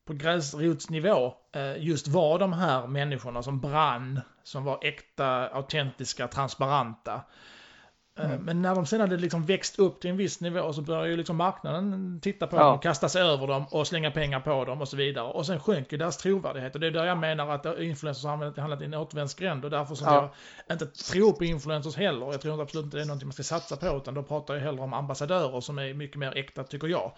[0.06, 7.22] på gräsrotsnivå, eh, just var de här människorna som brann, som var äkta, autentiska, transparenta.
[8.20, 8.42] Eh, mm.
[8.42, 11.18] Men när de sen hade liksom växt upp till en viss nivå så började ju
[11.18, 12.64] liksom marknaden titta på ja.
[12.64, 15.26] dem, kasta sig över dem och slänga pengar på dem och så vidare.
[15.26, 18.62] Och sen sjönk ju deras trovärdighet och det är där jag menar att influencers har
[18.62, 20.32] hamnat i en återvändsgränd och därför som ja.
[20.68, 22.26] jag inte tror på influencers heller.
[22.26, 24.62] Jag tror absolut inte det är någonting man ska satsa på utan då pratar jag
[24.62, 27.12] hellre om ambassadörer som är mycket mer äkta tycker jag.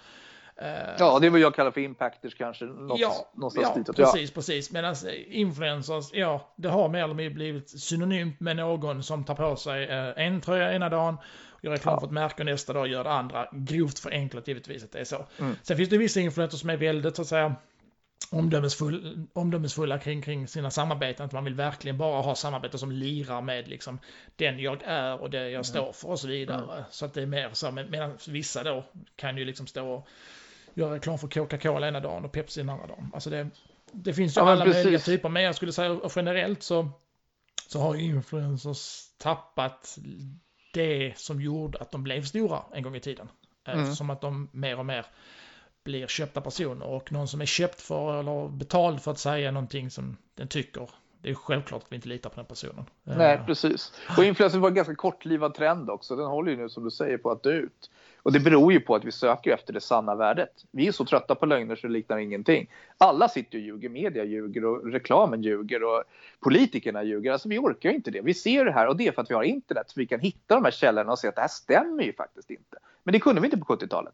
[0.56, 0.68] Eh,
[1.00, 2.66] ja, det är vad jag kallar för impactors kanske.
[2.66, 3.96] Något, ja, någonstans ja, dit.
[3.96, 4.36] precis, ja.
[4.36, 4.72] precis.
[4.72, 4.96] Medan
[5.28, 9.84] influencers, ja, det har mer eller mindre blivit synonymt med någon som tar på sig
[9.84, 11.18] eh, en tröja ena dagen,
[11.62, 12.00] gör reklam ja.
[12.00, 13.48] för ett märke nästa dag gör det andra.
[13.52, 15.26] Grovt förenklat givetvis att det är så.
[15.40, 15.56] Mm.
[15.64, 17.56] Sen finns det vissa influencers som är väldigt, så att säga,
[18.32, 21.26] omdömesfull, omdömesfulla kring, kring sina samarbeten.
[21.26, 24.00] Att man vill verkligen bara ha samarbeten som lirar med liksom
[24.36, 25.64] den jag är och det jag mm.
[25.64, 26.74] står för och så vidare.
[26.74, 26.84] Mm.
[26.90, 28.84] Så att det är mer så, medan vissa då
[29.16, 30.08] kan ju liksom stå och
[30.74, 33.12] göra reklam för Coca-Cola ena dagen och Pepsi den andra dagen.
[33.14, 33.50] Alltså det,
[33.92, 36.90] det finns ju ja, alla möjliga typer, men jag skulle säga generellt så,
[37.68, 39.98] så har influencers tappat
[40.74, 43.30] det som gjorde att de blev stora en gång i tiden.
[43.66, 43.84] Mm.
[43.84, 45.06] Eftersom att de mer och mer
[45.84, 49.92] blir köpta personer och någon som är köpt för eller betald för att säga någonting
[49.92, 50.90] som den tycker.
[51.22, 52.86] Det är självklart att vi inte litar på den personen.
[53.04, 53.94] Nej, precis.
[54.18, 56.16] Och influencer var en ganska kortlivad trend också.
[56.16, 57.90] Den håller ju nu som du säger på att dö ut.
[58.24, 60.66] Och det beror ju på att vi söker efter det sanna värdet.
[60.72, 62.70] Vi är så trötta på lögner så det liknar ingenting.
[62.98, 66.04] Alla sitter och ljuger, media ljuger och reklamen ljuger och
[66.40, 67.32] politikerna ljuger.
[67.32, 68.22] Alltså vi orkar inte det.
[68.22, 70.20] Vi ser det här och det är för att vi har internet så vi kan
[70.20, 72.78] hitta de här källorna och se att det här stämmer ju faktiskt inte.
[73.04, 74.14] Men det kunde vi inte på 70-talet.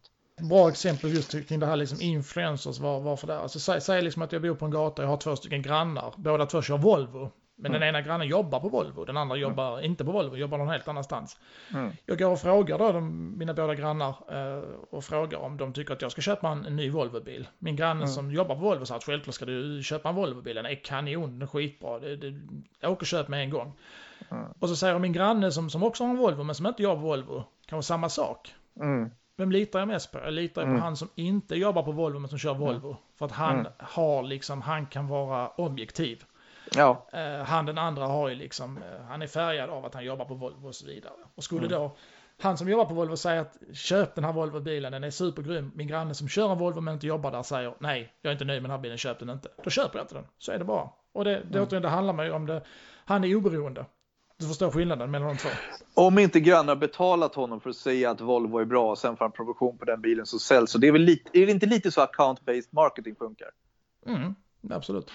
[0.50, 3.40] Bra exempel just kring det här liksom influencers, var, varför det?
[3.40, 6.14] Alltså säg, säg liksom att jag bor på en gata, jag har två stycken grannar,
[6.18, 7.32] båda två kör Volvo.
[7.62, 7.80] Men mm.
[7.80, 9.50] den ena grannen jobbar på Volvo, den andra mm.
[9.50, 9.86] jobbar mm.
[9.86, 11.38] inte på Volvo, jobbar någon helt annanstans.
[11.74, 11.92] Mm.
[12.06, 15.94] Jag går och frågar då de, mina båda grannar eh, och frågar om de tycker
[15.94, 17.48] att jag ska köpa en, en ny Volvobil.
[17.58, 18.08] Min granne mm.
[18.08, 21.32] som jobbar på Volvo sa att självklart ska du köpa en Volvobil, den är kanon,
[21.32, 22.34] den är skitbra, det, det,
[22.88, 23.74] åk och köp med en gång.
[24.32, 24.46] Mm.
[24.60, 27.02] Och så säger min granne som, som också har en Volvo men som inte jobbar
[27.02, 28.54] på Volvo, kanske samma sak.
[29.38, 30.18] Vem litar jag mest på?
[30.18, 32.98] Jag litar på han som inte jobbar på Volvo men som kör Volvo.
[33.16, 36.24] För att han har liksom, han kan vara objektiv.
[36.76, 37.08] Ja.
[37.14, 40.26] Uh, han den andra har ju liksom, uh, han är färgad av att han jobbar
[40.26, 41.14] på Volvo och så vidare.
[41.36, 41.80] Och skulle mm.
[41.80, 41.96] då
[42.42, 45.72] han som jobbar på Volvo säger att köp den här Volvo-bilen, den är supergrym.
[45.76, 48.46] Min granne som kör en Volvo men inte jobbar där säger nej, jag är inte
[48.46, 49.50] nöjd med den här bilen, köp den inte.
[49.64, 50.26] Då köper jag inte den.
[50.38, 50.90] Så är det bara.
[51.14, 51.82] Och det, det, mm.
[51.82, 52.64] det handlar ju om det,
[53.06, 53.86] han är oberoende.
[54.38, 55.50] Du förstår skillnaden mellan de två.
[55.94, 59.26] Om inte grannar betalat honom för att säga att Volvo är bra och sen får
[59.26, 60.72] han provision på den bilen som säljs.
[60.72, 63.50] Så det är väl lite, är det inte lite så account-based marketing funkar?
[64.06, 64.36] Mm,
[64.70, 65.12] absolut.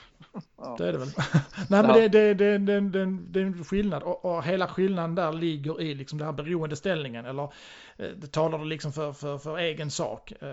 [0.57, 0.75] Ja.
[0.79, 1.09] Det är det väl.
[1.69, 5.15] Nej men det, det, det, det, det, det är en skillnad och, och, hela skillnaden
[5.15, 7.43] där ligger i liksom den här beroendeställningen eller
[7.97, 10.33] eh, det talar du liksom för, för, för egen sak.
[10.41, 10.49] Eh,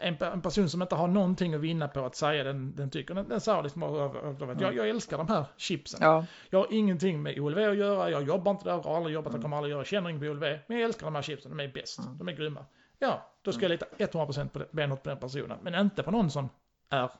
[0.00, 3.14] en, en, person som inte har någonting att vinna på att säga den, den tycker,
[3.14, 6.00] den, den säger liksom att jag, jag älskar de här chipsen.
[6.02, 6.26] Ja.
[6.50, 9.40] Jag har ingenting med OLV att göra, jag jobbar inte där, har aldrig jobbat där,
[9.40, 11.68] kommer aldrig göra, känner ingen på OLV, men jag älskar de här chipsen, de är
[11.68, 12.18] bäst, mm.
[12.18, 12.64] de är grymma.
[12.98, 16.30] Ja, då ska jag lita 100% på, det, på den personen, men inte på någon
[16.30, 16.48] som
[16.90, 17.10] är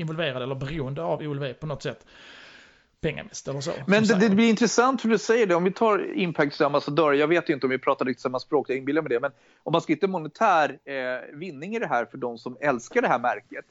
[0.00, 2.06] involverad eller beroende av OLV på något sätt
[3.00, 3.72] pengamässigt eller så.
[3.86, 5.54] Men det, det, blir intressant hur du säger det.
[5.54, 8.76] Om vi tar Impacts ambassadör, jag vet inte om vi pratar riktigt samma språk, jag
[8.76, 9.30] inbillar mig det, men
[9.62, 13.08] om man ska hitta monetär eh, vinning i det här för de som älskar det
[13.08, 13.64] här märket,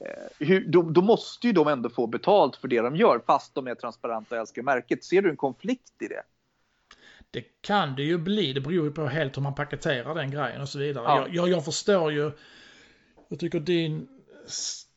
[0.00, 3.54] eh, hur, då, då, måste ju de ändå få betalt för det de gör, fast
[3.54, 5.04] de är transparenta och älskar märket.
[5.04, 6.22] Ser du en konflikt i det?
[7.30, 10.60] Det kan det ju bli, det beror ju på helt hur man paketerar den grejen
[10.60, 11.04] och så vidare.
[11.04, 11.18] Ja.
[11.18, 12.30] Jag, jag, jag förstår ju,
[13.28, 14.08] jag tycker din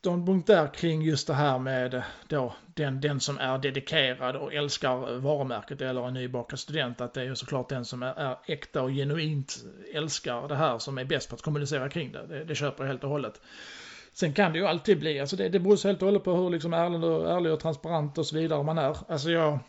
[0.02, 4.54] ståndpunkt där kring just det här med eh, då den, den som är dedikerad och
[4.54, 8.38] älskar varumärket eller en nybakad student, att det är ju såklart den som är, är
[8.46, 9.58] äkta och genuint
[9.94, 12.28] älskar det här som är bäst på att kommunicera kring det.
[12.28, 13.42] Det, det köper jag helt och hållet.
[14.14, 16.50] Sen kan det ju alltid bli, alltså det, det beror helt och hållet på hur
[16.50, 18.98] liksom ärlig, och, ärlig och transparent och så vidare man är.
[19.08, 19.60] Alltså jag,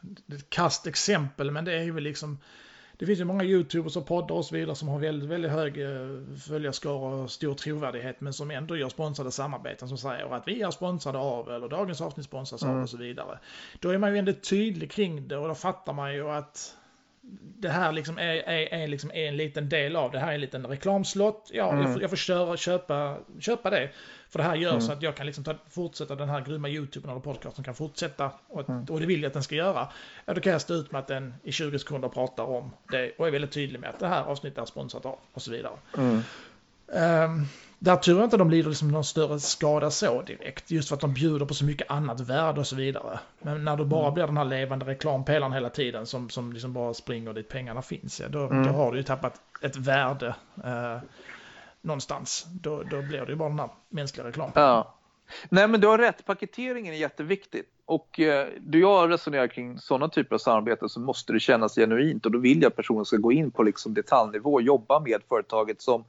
[0.00, 2.38] det är ett kast exempel, men det är ju liksom
[2.98, 5.82] det finns ju många YouTubers och poddar och så vidare som har väldigt, väldigt hög
[5.82, 10.62] eh, följarskara och stor trovärdighet men som ändå gör sponsrade samarbeten som säger att vi
[10.62, 12.82] är sponsrade av eller dagens avsnitt sponsras av mm.
[12.82, 13.38] och så vidare.
[13.80, 16.76] Då är man ju ändå tydlig kring det och då fattar man ju att
[17.64, 20.18] det här liksom är, är, är, liksom en liten del av det.
[20.18, 21.50] här är en liten reklamslott.
[21.52, 21.82] Ja, mm.
[21.82, 23.90] jag, får, jag får köra, köpa, köpa det.
[24.28, 24.80] För det här gör mm.
[24.80, 28.30] så att jag kan liksom ta, fortsätta den här grymma YouTuben eller podcasten kan fortsätta.
[28.48, 28.84] Och, mm.
[28.84, 29.88] och det vill jag att den ska göra.
[30.24, 33.12] Ja, då kan jag stå ut med att den i 20 sekunder pratar om det
[33.18, 35.72] och är väldigt tydlig med att det här avsnittet är sponsrat av och så vidare.
[36.86, 37.46] Um,
[37.84, 40.70] där tror jag inte de lider liksom någon större skada så direkt.
[40.70, 43.18] Just för att de bjuder på så mycket annat värde och så vidare.
[43.42, 44.14] Men när du bara mm.
[44.14, 48.20] blir den här levande reklampelaren hela tiden som, som liksom bara springer dit pengarna finns.
[48.20, 48.66] Ja, då, mm.
[48.66, 50.98] då har du ju tappat ett värde eh,
[51.80, 52.46] någonstans.
[52.50, 54.52] Då, då blir det ju bara den här mänskliga reklamen.
[54.54, 54.94] Ja.
[55.48, 57.70] Nej men du har rätt, paketeringen är jätteviktigt.
[57.86, 62.26] Och eh, då jag resonerar kring sådana typer av samarbeten så måste det kännas genuint
[62.26, 65.20] och då vill jag att personen ska gå in på liksom detaljnivå och jobba med
[65.28, 66.04] företaget som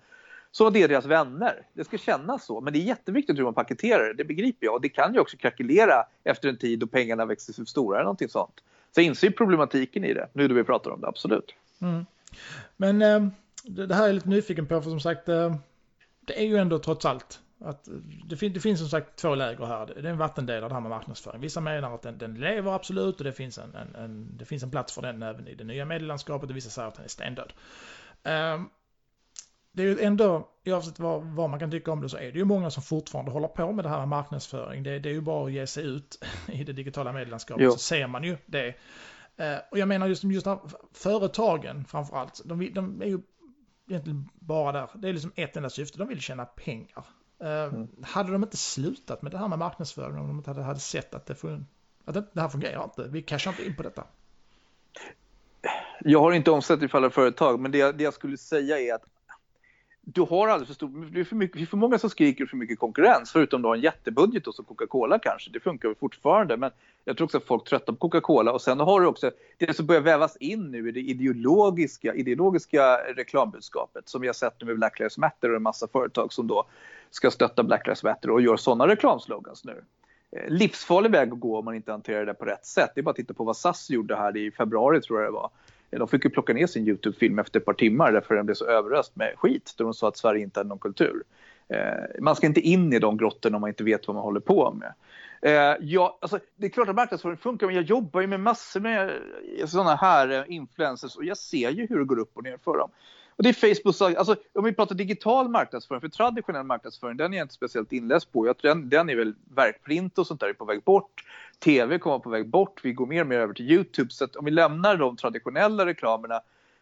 [0.57, 1.67] så det är deras vänner.
[1.73, 2.61] Det ska kännas så.
[2.61, 4.75] Men det är jätteviktigt hur man paketerar det, det begriper jag.
[4.75, 8.03] Och det kan ju också krackelera efter en tid då pengarna växer sig stora eller
[8.03, 8.63] någonting sånt.
[8.91, 11.55] Så jag inser problematiken i det, nu då vi pratar om det, absolut.
[11.81, 12.05] Mm.
[12.77, 13.27] Men eh,
[13.63, 15.55] det här är jag lite nyfiken på, för som sagt, eh,
[16.19, 17.89] det är ju ändå trots allt att
[18.25, 19.85] det, fin det finns som sagt två läger här.
[19.85, 21.41] Det är en vattendelare det här med marknadsföring.
[21.41, 24.63] Vissa menar att den, den lever absolut och det finns en, en, en, det finns
[24.63, 27.09] en plats för den även i det nya medielandskapet och vissa säger att den är
[27.09, 27.53] stendöd.
[28.23, 28.69] Um,
[29.75, 32.39] det är ju ändå, oavsett vad, vad, man kan tycka om det, så är det
[32.39, 34.83] ju många som fortfarande håller på med det här med marknadsföring.
[34.83, 38.07] Det, det är ju bara att ge sig ut i det digitala medielandskapet så ser
[38.07, 38.67] man ju det.
[39.39, 40.59] Uh, och jag menar just, just här,
[40.93, 43.19] företagen framförallt, de, de är ju
[43.89, 44.89] egentligen bara där.
[44.95, 47.05] Det är liksom ett enda syfte, de vill tjäna pengar.
[47.43, 47.87] Uh, mm.
[48.03, 51.15] Hade de inte slutat med det här med marknadsföring om de inte hade, hade sett
[51.15, 51.67] att det, fun
[52.05, 54.03] att det, det här fungerar inte, vi cashar inte in på detta.
[55.99, 59.05] Jag har inte omsett i alla företag, men det, det jag skulle säga är att
[60.05, 62.43] du har alldeles för stor, det är för, mycket, det är för många som skriker
[62.43, 65.49] och för mycket konkurrens, förutom du har en jättebudget då, som Coca-Cola kanske.
[65.51, 66.71] Det funkar väl fortfarande, men
[67.05, 68.51] jag tror också att folk tröttnar på Coca-Cola.
[68.51, 72.97] Och sen har du också det som börjar vävas in nu i det ideologiska, ideologiska
[72.97, 76.47] reklambudskapet som vi har sett nu med Black Lives Matter och en massa företag som
[76.47, 76.65] då
[77.11, 79.83] ska stötta Black Lives Matter och gör sådana reklamslogans nu.
[80.31, 82.89] Eh, livsfarlig väg att gå om man inte hanterar det på rätt sätt.
[82.95, 85.33] Det är bara att titta på vad SAS gjorde här i februari tror jag det
[85.33, 85.49] var
[85.89, 88.65] de fick ju plocka ner sin YouTube-film efter ett par timmar därför den blev så
[88.65, 91.23] överöst med skit då de sa att Sverige inte hade någon kultur.
[91.67, 94.39] Eh, man ska inte in i de grottorna om man inte vet vad man håller
[94.39, 94.93] på med.
[95.41, 98.79] Eh, ja, alltså, det är klart att marknadsföring funkar, men jag jobbar ju med massor
[98.79, 99.11] med
[99.59, 102.57] eh, sådana här eh, influencers och jag ser ju hur det går upp och ner
[102.63, 102.89] för dem.
[103.37, 107.37] Och det är Facebook, alltså om vi pratar digital marknadsföring, för traditionell marknadsföring den är
[107.37, 108.47] jag inte speciellt inläst på.
[108.47, 111.23] Jag tror den, den är väl verkprint och sånt där är på väg bort.
[111.59, 114.11] TV kommer på väg bort, vi går mer och mer över till Youtube.
[114.11, 116.41] Så om vi lämnar de traditionella reklamerna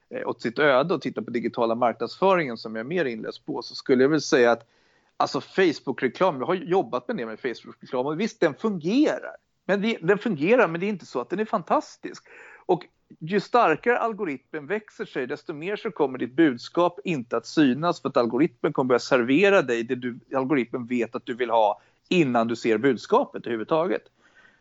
[0.10, 3.62] eh, åt sitt öde och tittar på digitala marknadsföringen som jag är mer inläst på
[3.62, 4.70] så skulle jag väl säga att
[5.18, 9.36] alltså Facebook-reklam, jag har jobbat med det med Facebook-reklam och visst den fungerar.
[9.66, 12.24] Men det, den fungerar men det är inte så att den är fantastisk.
[12.66, 12.86] Och
[13.20, 18.10] ju starkare algoritmen växer sig, desto mer så kommer ditt budskap inte att synas för
[18.10, 22.48] att algoritmen kommer börja servera dig det du, algoritmen vet att du vill ha innan
[22.48, 24.04] du ser budskapet överhuvudtaget.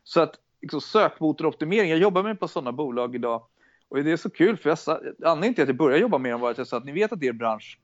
[0.05, 3.43] Så att liksom, sökmotoroptimering, jag jobbar med på sådana bolag idag
[3.89, 4.79] och det är så kul för jag,
[5.25, 7.13] anledningen till att jag började jobba med dem var att jag sa att ni vet
[7.13, 7.79] att er bransch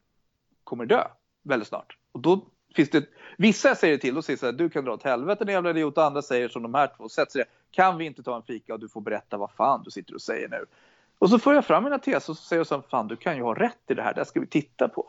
[0.65, 1.05] kommer dö
[1.43, 1.97] väldigt snart.
[2.13, 3.05] Och då finns det,
[3.37, 5.71] vissa säger det till och säger så här, du kan dra åt helvete din jävla
[5.71, 8.43] idiot och andra säger som de här två, sätter sig kan vi inte ta en
[8.43, 10.65] fika och du får berätta vad fan du sitter och säger nu.
[11.19, 13.17] Och så får jag fram mina teser och så säger jag så här, fan du
[13.17, 15.07] kan ju ha rätt i det här, det här ska vi titta på.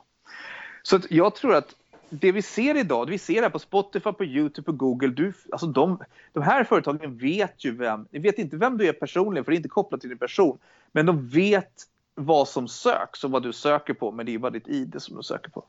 [0.84, 1.76] Så jag tror att
[2.10, 5.34] det vi ser idag, det vi ser här på Spotify, på Youtube, på Google, du,
[5.52, 6.00] alltså de,
[6.34, 9.56] de här företagen vet ju vem, de vet inte vem du är personligen för det
[9.56, 10.58] är inte kopplat till din person,
[10.92, 11.72] men de vet
[12.16, 15.18] vad som söks och vad du söker på, men det är bara ditt ID som
[15.18, 15.66] du söker på.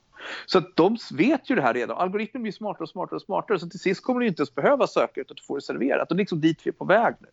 [0.46, 1.96] Så att de vet ju det här redan.
[1.96, 4.86] Algoritmen blir smartare och smartare och smartare, så till sist kommer du inte ens behöva
[4.86, 6.10] söka utan du får det serverat.
[6.10, 7.28] Och det är liksom dit vi är på väg nu.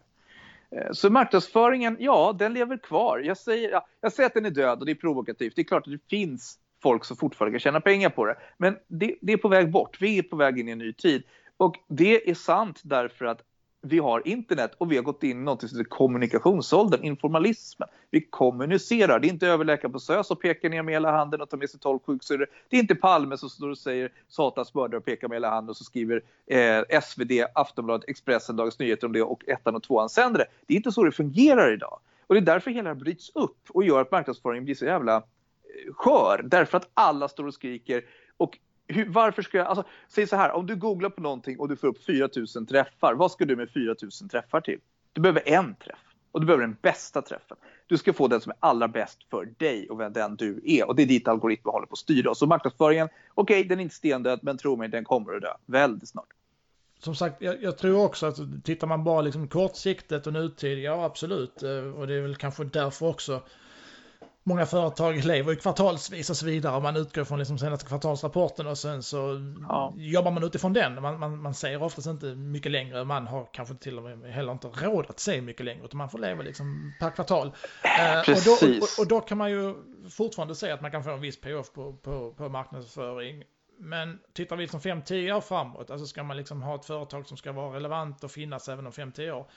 [0.77, 3.19] Eh, så marknadsföringen, ja, den lever kvar.
[3.19, 5.55] Jag säger, ja, jag säger att den är död och det är provokativt.
[5.55, 8.35] Det är klart att det finns folk som fortfarande kan tjäna pengar på det.
[8.57, 10.01] Men det, det är på väg bort.
[10.01, 11.23] Vi är på väg in i en ny tid.
[11.57, 13.41] Och det är sant därför att
[13.87, 17.87] vi har internet och vi har gått in i något som heter kommunikationsåldern, informalismen.
[18.11, 19.19] Vi kommunicerar.
[19.19, 21.69] Det är inte överläkaren på SÖS som pekar ner med hela handen och tar med
[21.69, 22.47] sig tolv sjuksyrror.
[22.69, 25.69] Det är inte Palme som står och säger satans mördare och pekar med hela handen
[25.69, 30.09] och så skriver eh, SvD, Aftonbladet, Expressen, Dagens Nyheter om det och ettan och tvåan
[30.09, 30.45] sänder det.
[30.65, 31.99] Det är inte så det fungerar idag.
[32.27, 34.85] Och det är därför hela det här bryts upp och gör att marknadsföringen blir så
[34.85, 36.41] jävla eh, skör.
[36.43, 38.03] Därför att alla står och skriker
[38.37, 41.69] och hur, varför ska jag, alltså, säg så här, om du googlar på någonting och
[41.69, 44.79] du får upp 4000 träffar, vad ska du med 4000 träffar till?
[45.13, 45.99] Du behöver en träff
[46.31, 47.57] och du behöver den bästa träffen.
[47.87, 50.95] Du ska få den som är allra bäst för dig och den du är och
[50.95, 52.39] det är dit algoritmen håller på att styra oss.
[52.39, 55.53] Så marknadsföringen, okej, okay, den är inte stendöd, men tro mig, den kommer att dö
[55.65, 56.27] väldigt snart.
[56.99, 61.05] Som sagt, jag, jag, tror också att tittar man bara liksom kortsiktigt och nutid, ja
[61.05, 61.63] absolut.
[61.63, 63.41] Eh, och det är väl kanske därför också
[64.47, 66.79] många företag lever ju kvartalsvis och så vidare.
[66.79, 69.93] Man utgår från liksom senaste kvartalsrapporten och sen så ja.
[69.97, 71.01] jobbar man utifrån den.
[71.01, 73.03] Man, man, man ser oftast inte mycket längre.
[73.03, 75.85] Man har kanske till och med heller inte råd att se mycket längre.
[75.85, 77.51] Utan man får leva liksom per kvartal.
[78.25, 78.47] Precis.
[78.47, 79.75] Eh, och, då, och, och, då kan man ju
[80.09, 83.43] fortfarande se att man kan få en viss payoff på, på, på marknadsföring.
[83.79, 87.37] Men tittar vi liksom 5-10 år framåt, alltså ska man liksom ha ett företag som
[87.37, 89.47] ska vara relevant och finnas även om 5-10 år,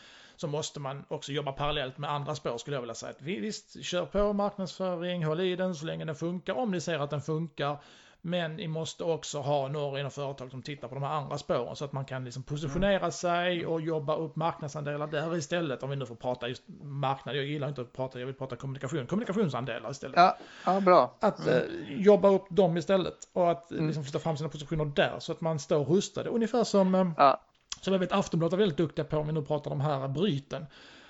[0.40, 3.12] så måste man också jobba parallellt med andra spår skulle jag vilja säga.
[3.18, 7.11] Visst, kör på marknadsföring, håll i den så länge den funkar, om ni ser att
[7.11, 7.79] den funkar.
[8.22, 11.76] Men ni måste också ha några inom företag som tittar på de här andra spåren
[11.76, 13.12] så att man kan liksom positionera mm.
[13.12, 15.83] sig och jobba upp marknadsandelar där istället.
[15.83, 17.37] Om vi nu får prata just marknad.
[17.37, 19.07] Jag gillar inte att prata, jag vill prata kommunikation.
[19.07, 20.16] Kommunikationsandelar istället.
[20.16, 21.16] Ja, ja bra.
[21.20, 21.55] Att mm.
[21.55, 23.87] eh, jobba upp dem istället och att mm.
[23.87, 26.31] liksom, flytta fram sina positioner där så att man står rustade.
[26.31, 27.40] Ungefär som eh, ja
[27.80, 30.09] som jag vet Aftonbladet är väldigt duktiga på om vi nu pratar om de här
[30.09, 30.66] bryten.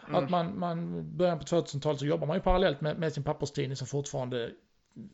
[0.09, 0.25] Mm.
[0.25, 3.77] Att man, man, början på 2000-talet så jobbar man ju parallellt med, med sin papperstidning
[3.77, 4.51] som fortfarande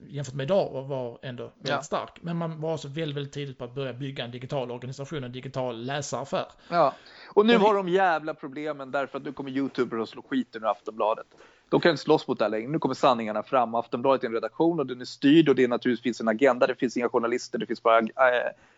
[0.07, 1.83] jämfört med idag var ändå väldigt ja.
[1.83, 2.19] stark.
[2.23, 5.33] Men man var också väldigt, väldigt tidigt på att börja bygga en digital organisation, en
[5.33, 6.47] digital läsaraffär.
[6.69, 6.95] Ja,
[7.35, 10.63] och nu och har de jävla problemen därför att nu kommer YouTuber och slå skiten
[10.63, 11.27] ur Aftonbladet.
[11.69, 12.69] De kan inte slåss mot det här längre.
[12.69, 13.75] Nu kommer sanningarna fram.
[13.75, 16.67] Aftonbladet är en redaktion och den är styrd och det är naturligtvis finns en agenda.
[16.67, 18.05] Det finns inga journalister, det finns bara äh,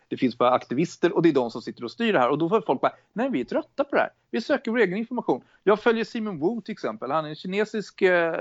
[0.08, 2.28] det finns bara aktivister och det är de som sitter och styr det här.
[2.28, 4.10] Och då får folk bara, nej vi är trötta på det här.
[4.30, 5.42] Vi söker vår egen information.
[5.64, 7.10] Jag följer Simon Wu till exempel.
[7.10, 8.40] Han är en kinesisk, eh,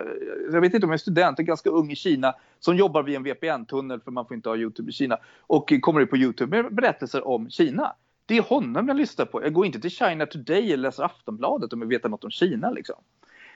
[0.52, 3.18] jag vet inte om han är student, en ganska ung i Kina som jobbar via
[3.18, 5.18] en VPN-tunnel för man får inte ha YouTube i Kina.
[5.42, 7.96] Och kommer ut på YouTube med berättelser om Kina.
[8.26, 9.44] Det är honom jag lyssnar på.
[9.44, 12.72] Jag går inte till China Today eller läser Aftonbladet om jag vet något om Kina.
[12.72, 12.96] Liksom.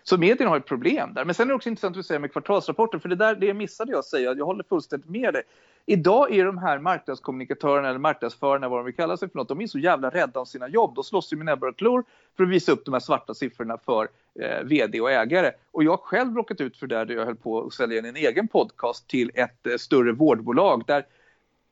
[0.04, 1.26] Så medierna har ett problem där.
[1.26, 3.00] Men sen är det också intressant att säga med kvartalsrapporten.
[3.00, 4.34] för det där det missade jag att säga.
[4.34, 5.44] Jag håller fullständigt med dig.
[5.86, 9.62] Idag är de här marknadskommunikatörerna eller marknadsförarna, vad de vill kalla sig för något, de
[9.62, 10.96] är så jävla rädda om sina jobb.
[10.96, 12.04] De slåss ju med näbbar och klor
[12.38, 14.08] för att visa upp de här svarta siffrorna för
[14.40, 15.52] eh, vd och ägare.
[15.72, 18.06] Och jag har själv råkat ut för det där jag höll på att sälja in
[18.06, 21.06] en egen podcast till ett eh, större vårdbolag där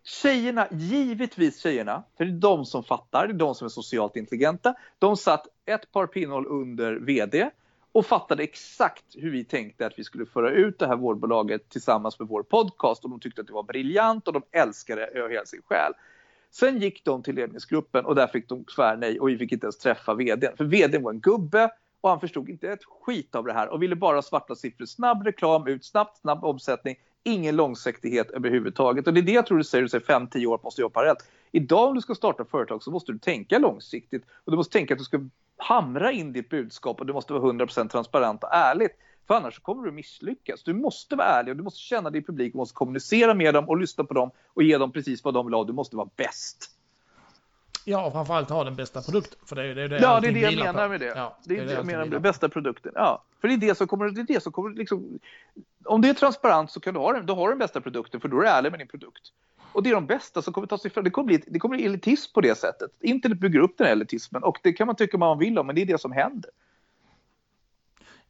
[0.04, 4.16] Tjejerna, givetvis tjejerna, för det är de som fattar, det är de som är socialt
[4.16, 4.74] intelligenta.
[5.00, 7.50] De satt ett par pinnhål under vd
[7.92, 12.20] och fattade exakt hur vi tänkte att vi skulle föra ut det här vårdbolaget tillsammans
[12.20, 15.30] med vår podcast och de tyckte att det var briljant och de älskade det av
[15.30, 15.94] hela sin själ.
[16.52, 19.78] Sen gick de till ledningsgruppen och där fick de tvärnej och vi fick inte ens
[19.78, 20.58] träffa vdn.
[20.58, 21.72] För vdn var en gubbe
[22.02, 24.86] och han förstod inte ett skit av det här och ville bara ha svarta siffror,
[24.86, 29.08] snabb reklam ut, snabbt, snabb omsättning, ingen långsiktighet överhuvudtaget.
[29.08, 31.30] Och det är det jag tror du säger, du säger 5-10 år måste jobba parallellt.
[31.52, 34.94] Idag om du ska starta företag så måste du tänka långsiktigt och du måste tänka
[34.94, 35.20] att du ska
[35.60, 38.98] hamra in ditt budskap och du måste vara 100% transparent och ärligt.
[39.28, 40.64] För annars kommer du misslyckas.
[40.64, 43.70] Du måste vara ärlig och du måste känna din publik, du måste kommunicera med dem
[43.70, 45.64] och lyssna på dem och ge dem precis vad de vill ha.
[45.64, 46.76] Du måste vara bäst.
[47.86, 49.40] Ja, och framförallt ha den bästa produkten.
[49.46, 50.90] För det, det, det ja, det är det jag menar på.
[50.90, 51.14] med det.
[51.16, 52.92] Ja, det är det, det jag menar med den bästa produkten.
[52.96, 55.20] Ja, för det är det som kommer, det är det som kommer liksom,
[55.86, 58.22] om det är transparent så kan du ha den, då har du den bästa produkten
[58.22, 59.32] för då är du ärlig med din produkt.
[59.74, 61.04] Och det är de bästa som kommer ta sig fram.
[61.04, 62.92] Det kommer bli, det kommer bli elitism på det sättet.
[63.02, 65.76] Internet bygger upp den här elitismen och det kan man tycka man vill om, men
[65.76, 66.52] det är det som händer.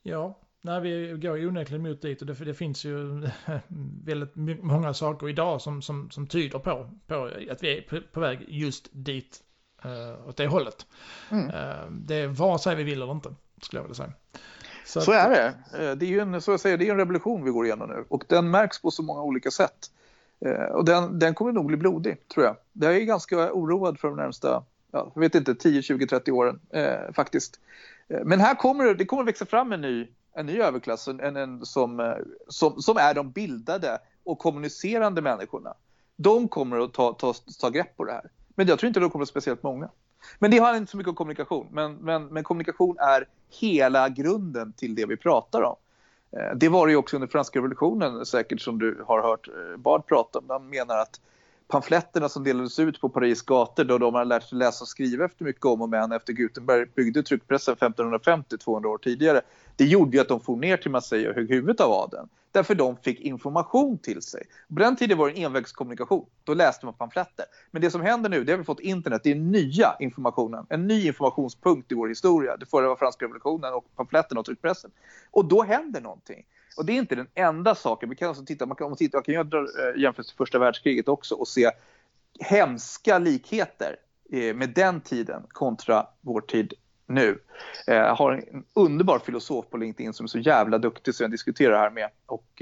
[0.04, 3.28] Ja, Nej, vi går onekligen mot dit och det, det, finns ju
[4.06, 8.19] väldigt många saker idag som, som, som tyder på, på att vi är på, på
[8.19, 9.39] väg just dit,
[9.86, 10.86] uh, åt det hållet.
[11.32, 11.49] Mm.
[11.49, 14.13] Uh, det vare sig vi vill eller inte, skulle jag vilja säga.
[14.86, 15.45] Så, så är det.
[15.80, 17.89] Eh, det är ju en, så jag säger, det är en revolution vi går igenom
[17.89, 19.91] nu och den märks på så många olika sätt.
[20.45, 22.56] Eh, och den, den kommer nog bli blodig, tror jag.
[22.73, 26.60] Jag är ganska oroad för de närmsta, ja, jag vet inte, 10, 20, 30 åren
[26.69, 27.60] eh, faktiskt.
[28.08, 31.19] Eh, men här kommer det, det kommer växa fram en ny en ny överklass en,
[31.37, 32.15] en, som,
[32.48, 35.73] som, som är de bildade och kommunicerande människorna.
[36.15, 38.29] De kommer att ta, ta, ta grepp på det här.
[38.56, 39.90] Men jag tror inte det kommer att speciellt många.
[40.40, 41.67] Men det har inte så mycket om kommunikation.
[41.71, 45.75] Men, men, men kommunikation är hela grunden till det vi pratar om.
[46.32, 49.77] Eh, det var det ju också under franska revolutionen säkert som du har hört eh,
[49.77, 50.46] Bard prata om.
[50.50, 51.21] Han menar att
[51.69, 55.25] pamfletterna som delades ut på Paris gator då de hade lärt sig läsa och skriva
[55.25, 59.41] efter mycket om och men efter Gutenberg byggde tryckpressen 1550-200 år tidigare.
[59.75, 62.29] Det gjorde ju att de for ner till Marseille och högg huvudet av adeln.
[62.51, 64.43] Därför de fick information till sig.
[64.67, 66.25] På den tiden var det en envägskommunikation.
[66.43, 67.45] Då läste man pamfletter.
[67.71, 69.21] Men det som händer nu, det har vi fått internet.
[69.23, 70.65] Det är nya informationen.
[70.69, 72.57] En ny informationspunkt i vår historia.
[72.57, 74.91] Det förra var franska revolutionen och pamfletterna och tryckpressen.
[75.31, 76.45] Och då händer någonting.
[76.80, 78.10] Och det är inte den enda saken.
[78.10, 81.08] Vi kan alltså titta, man kan, om man kan göra eh, jämförelse till första världskriget
[81.08, 81.71] också och se
[82.40, 83.96] hemska likheter
[84.32, 86.73] eh, med den tiden kontra vår tid
[87.06, 87.40] nu.
[87.88, 91.32] Eh, jag har en underbar filosof på LinkedIn som är så jävla duktig som jag
[91.32, 92.10] diskuterar här med.
[92.25, 92.62] Och,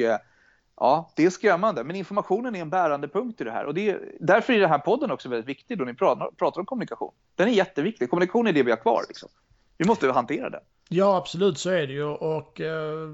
[0.76, 3.66] ja, det är skrämmande, men informationen är en bärande punkt i det här.
[3.66, 6.60] Och det är, därför är den här podden också väldigt viktig då ni pratar, pratar
[6.60, 7.14] om kommunikation.
[7.36, 8.10] Den är jätteviktig.
[8.10, 9.04] Kommunikation är det vi har kvar.
[9.08, 9.30] Liksom.
[9.78, 10.60] Vi måste hantera det.
[10.90, 12.04] Ja, absolut så är det ju.
[12.04, 13.10] Och, eh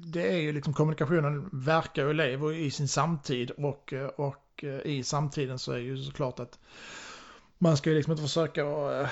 [0.00, 4.80] det är ju liksom kommunikationen verkar och lever i sin samtid och, eh, och eh,
[4.84, 6.58] i samtiden så är ju såklart att
[7.58, 9.08] man ska ju liksom inte försöka eh,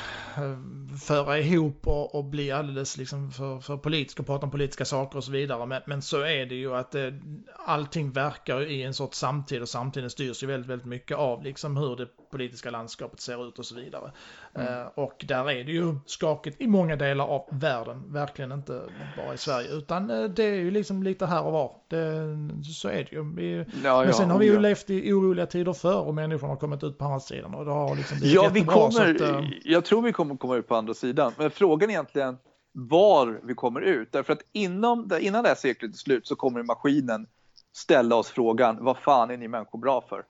[1.06, 5.18] föra ihop och, och, bli alldeles liksom för, för politisk och prata om politiska saker
[5.18, 5.66] och så vidare.
[5.66, 7.20] Men, men så är det ju att det,
[7.66, 11.76] allting verkar i en sorts samtid och samtiden styrs ju väldigt, väldigt mycket av liksom
[11.76, 14.12] hur det politiska landskapet ser ut och så vidare.
[14.54, 14.68] Mm.
[14.68, 18.82] Uh, och där är det ju skakigt i många delar av världen, verkligen inte
[19.16, 21.72] bara i Sverige, utan uh, det är ju liksom lite här och var.
[21.88, 23.34] Det, så är det ju.
[23.34, 24.60] Vi, ja, men sen har vi ju ja.
[24.60, 27.70] levt i oroliga tider förr och människorna har kommit ut på andra sidan och det
[27.70, 29.50] har liksom Ja, vi kommer, att, uh...
[29.64, 32.38] jag tror vi kommer komma ut på andra sidan, men frågan är egentligen
[32.72, 34.12] var vi kommer ut.
[34.12, 37.26] Därför att inom, innan det här seklet är slut så kommer maskinen
[37.72, 40.24] ställa oss frågan, vad fan är ni människor bra för?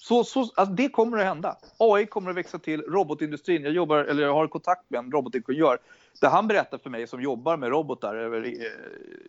[0.00, 1.56] Så, så, alltså det kommer att hända.
[1.78, 3.64] AI kommer att växa till, robotindustrin.
[3.64, 5.78] Jag, jobbar, eller jag har kontakt med en robotingenjör
[6.20, 8.70] Det han berättar för mig som jobbar med robotar över i,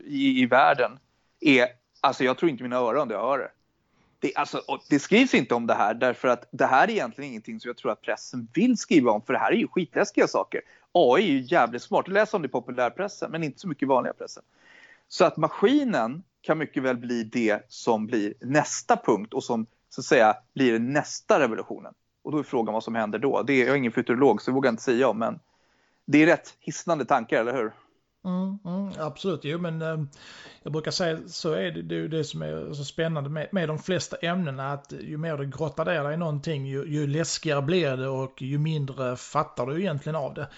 [0.05, 0.91] i, i världen
[1.39, 1.67] är,
[2.01, 3.51] alltså jag tror inte mina öron när jag hör det.
[4.19, 7.59] Det, alltså, det skrivs inte om det här därför att det här är egentligen ingenting
[7.59, 10.61] som jag tror att pressen vill skriva om för det här är ju skitläskiga saker.
[10.91, 13.85] AI är ju jävligt smart, Läs om det i populärpressen men inte så mycket i
[13.85, 14.43] vanliga pressen.
[15.07, 20.01] Så att maskinen kan mycket väl bli det som blir nästa punkt och som så
[20.01, 21.93] att säga blir nästa revolutionen.
[22.23, 23.43] Och då är frågan vad som händer då.
[23.43, 25.39] Det är, jag är ingen futurolog så det vågar jag inte säga om men
[26.05, 27.71] det är rätt hisnande tankar, eller hur?
[28.25, 30.03] Mm, mm, absolut, jo men eh,
[30.63, 33.69] jag brukar säga så är det, det är det som är så spännande med, med
[33.69, 37.61] de flesta ämnena att ju mer du grottar ner dig i någonting ju, ju läskigare
[37.61, 40.49] blir det och ju mindre fattar du egentligen av det.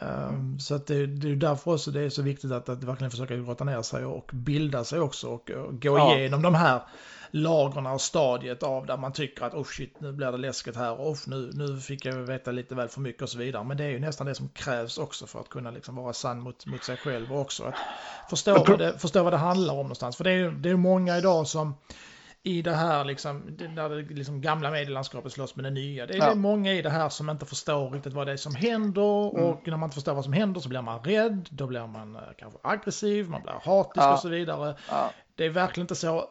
[0.00, 3.10] Um, så att det, det är därför också det är så viktigt att, att verkligen
[3.10, 6.16] försöka grotta ner sig och bilda sig också och, och gå ja.
[6.16, 6.80] igenom de här
[7.30, 11.00] lagren och stadiet av där man tycker att oh shit nu blir det läskigt här
[11.00, 13.64] och nu, nu fick jag veta lite väl för mycket och så vidare.
[13.64, 16.40] Men det är ju nästan det som krävs också för att kunna liksom vara sann
[16.40, 17.74] mot, mot sig själv och också att
[18.30, 20.16] förstå vad, det, förstå vad det handlar om någonstans.
[20.16, 21.74] För det är, det är många idag som
[22.42, 26.06] i det här liksom, när det liksom gamla medielandskapet slåss med det nya.
[26.06, 26.34] Det är, ja.
[26.34, 29.44] många i det här som inte förstår riktigt vad det är som händer mm.
[29.44, 32.16] och när man inte förstår vad som händer så blir man rädd, då blir man
[32.16, 34.12] eh, kanske aggressiv, man blir hatisk ja.
[34.12, 34.74] och så vidare.
[34.90, 35.10] Ja.
[35.34, 36.28] Det är verkligen inte så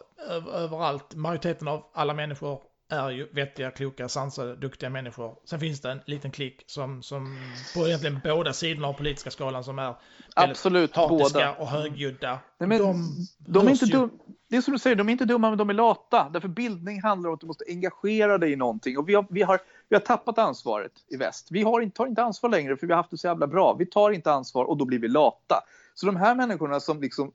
[0.53, 1.15] överallt.
[1.15, 5.35] Majoriteten av alla människor är ju vettiga, kloka, sansade, duktiga människor.
[5.45, 7.39] Sen finns det en liten klick som, som
[7.75, 9.95] på egentligen båda sidorna av politiska skalan som är
[10.35, 11.53] Absolut, hatiska båda.
[11.53, 12.39] och högljudda.
[12.57, 14.11] Nej, men de, de är inte dum,
[14.49, 16.29] det är som du säger, de är inte dumma men de är lata.
[16.33, 18.97] Därför bildning handlar om att du måste engagera dig i någonting.
[18.97, 19.59] Och vi har, vi har,
[19.89, 21.47] vi har tappat ansvaret i väst.
[21.51, 23.75] Vi har inte, tar inte ansvar längre för vi har haft det så jävla bra.
[23.79, 25.63] Vi tar inte ansvar och då blir vi lata.
[25.93, 27.31] Så de här människorna som liksom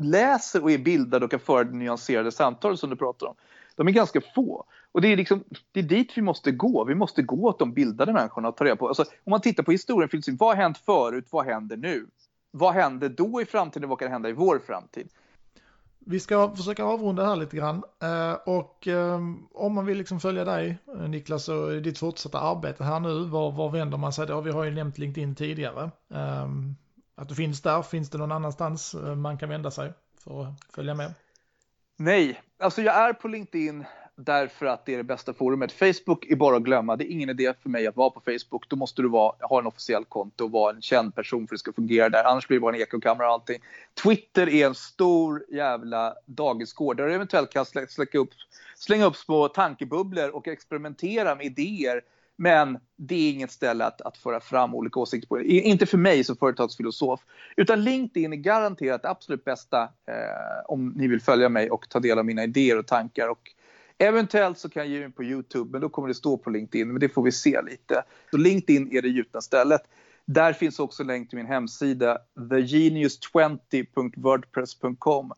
[0.00, 3.34] läser och är bildade och kan föra det nyanserade samtal som du pratar om.
[3.76, 4.64] De är ganska få.
[4.92, 6.84] Och det är, liksom, det är dit vi måste gå.
[6.84, 8.88] Vi måste gå åt de bildade människorna och ta reda på.
[8.88, 11.26] Alltså, om man tittar på historien, vad har hänt förut?
[11.30, 12.06] Vad händer nu?
[12.50, 13.88] Vad händer då i framtiden?
[13.88, 15.08] Vad kan hända i vår framtid?
[15.98, 17.82] Vi ska försöka avrunda här lite grann.
[18.02, 19.20] Eh, och eh,
[19.52, 23.52] om man vill liksom följa dig, eh, Niklas, och ditt fortsatta arbete här nu, var,
[23.52, 24.40] var vänder man sig då?
[24.40, 25.90] Vi har ju nämnt LinkedIn tidigare.
[27.14, 29.92] Att du finns där, finns det någon annanstans man kan vända sig
[30.24, 31.14] för att följa med?
[31.96, 33.84] Nej, alltså jag är på LinkedIn
[34.18, 35.72] därför att det är det bästa forumet.
[35.72, 36.96] Facebook är bara att glömma.
[36.96, 38.68] Det är ingen idé för mig att vara på Facebook.
[38.68, 41.58] Då måste du vara, ha en officiell konto och vara en känd person för att
[41.58, 42.24] det ska fungera där.
[42.24, 43.58] Annars blir det bara en ekokamera och allting.
[44.02, 48.30] Twitter är en stor jävla dagisgård där du eventuellt kan slänga upp,
[48.76, 52.02] slänga upp små tankebubblor och experimentera med idéer
[52.40, 55.40] men det är inget ställe att, att föra fram olika åsikter på.
[55.40, 57.20] Inte för mig som företagsfilosof.
[57.56, 62.00] Utan LinkedIn är garanterat det absolut bästa eh, om ni vill följa mig och ta
[62.00, 63.28] del av mina idéer och tankar.
[63.28, 63.54] Och
[63.98, 66.88] eventuellt så kan jag ge in på Youtube, men då kommer det stå på LinkedIn.
[66.88, 68.02] Men det får vi se lite.
[68.30, 69.80] Så LinkedIn är det gjutna stället.
[70.24, 75.32] Där finns också länk till min hemsida thegenius20.wordpress.com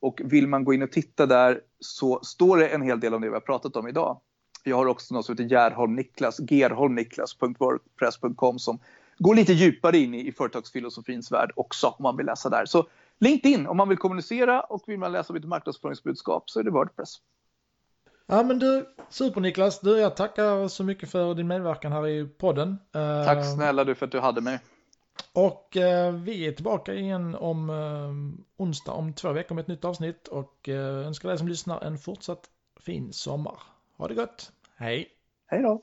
[0.00, 3.20] Och vill man gå in och titta där så står det en hel del om
[3.20, 4.20] det vi har pratat om idag.
[4.64, 8.78] Jag har också något som heter Gerholm Niklas, gerholmniklas.wordpress.com som
[9.18, 12.64] går lite djupare in i, i företagsfilosofins värld också om man vill läsa där.
[12.64, 12.86] Så
[13.18, 17.16] LinkedIn om man vill kommunicera och vill man läsa mitt marknadsföringsbudskap så är det Wordpress.
[18.26, 19.80] Ja men du, super Niklas.
[19.80, 22.78] Du, jag tackar så mycket för din medverkan här i podden.
[23.26, 24.60] Tack eh, snälla du för att du hade mig.
[25.32, 29.84] Och eh, vi är tillbaka igen om eh, onsdag om två veckor med ett nytt
[29.84, 32.50] avsnitt och eh, önskar dig som lyssnar en fortsatt
[32.80, 33.58] fin sommar.
[33.96, 34.52] Ha det gott.
[34.76, 35.08] Hej!
[35.46, 35.82] Hej då!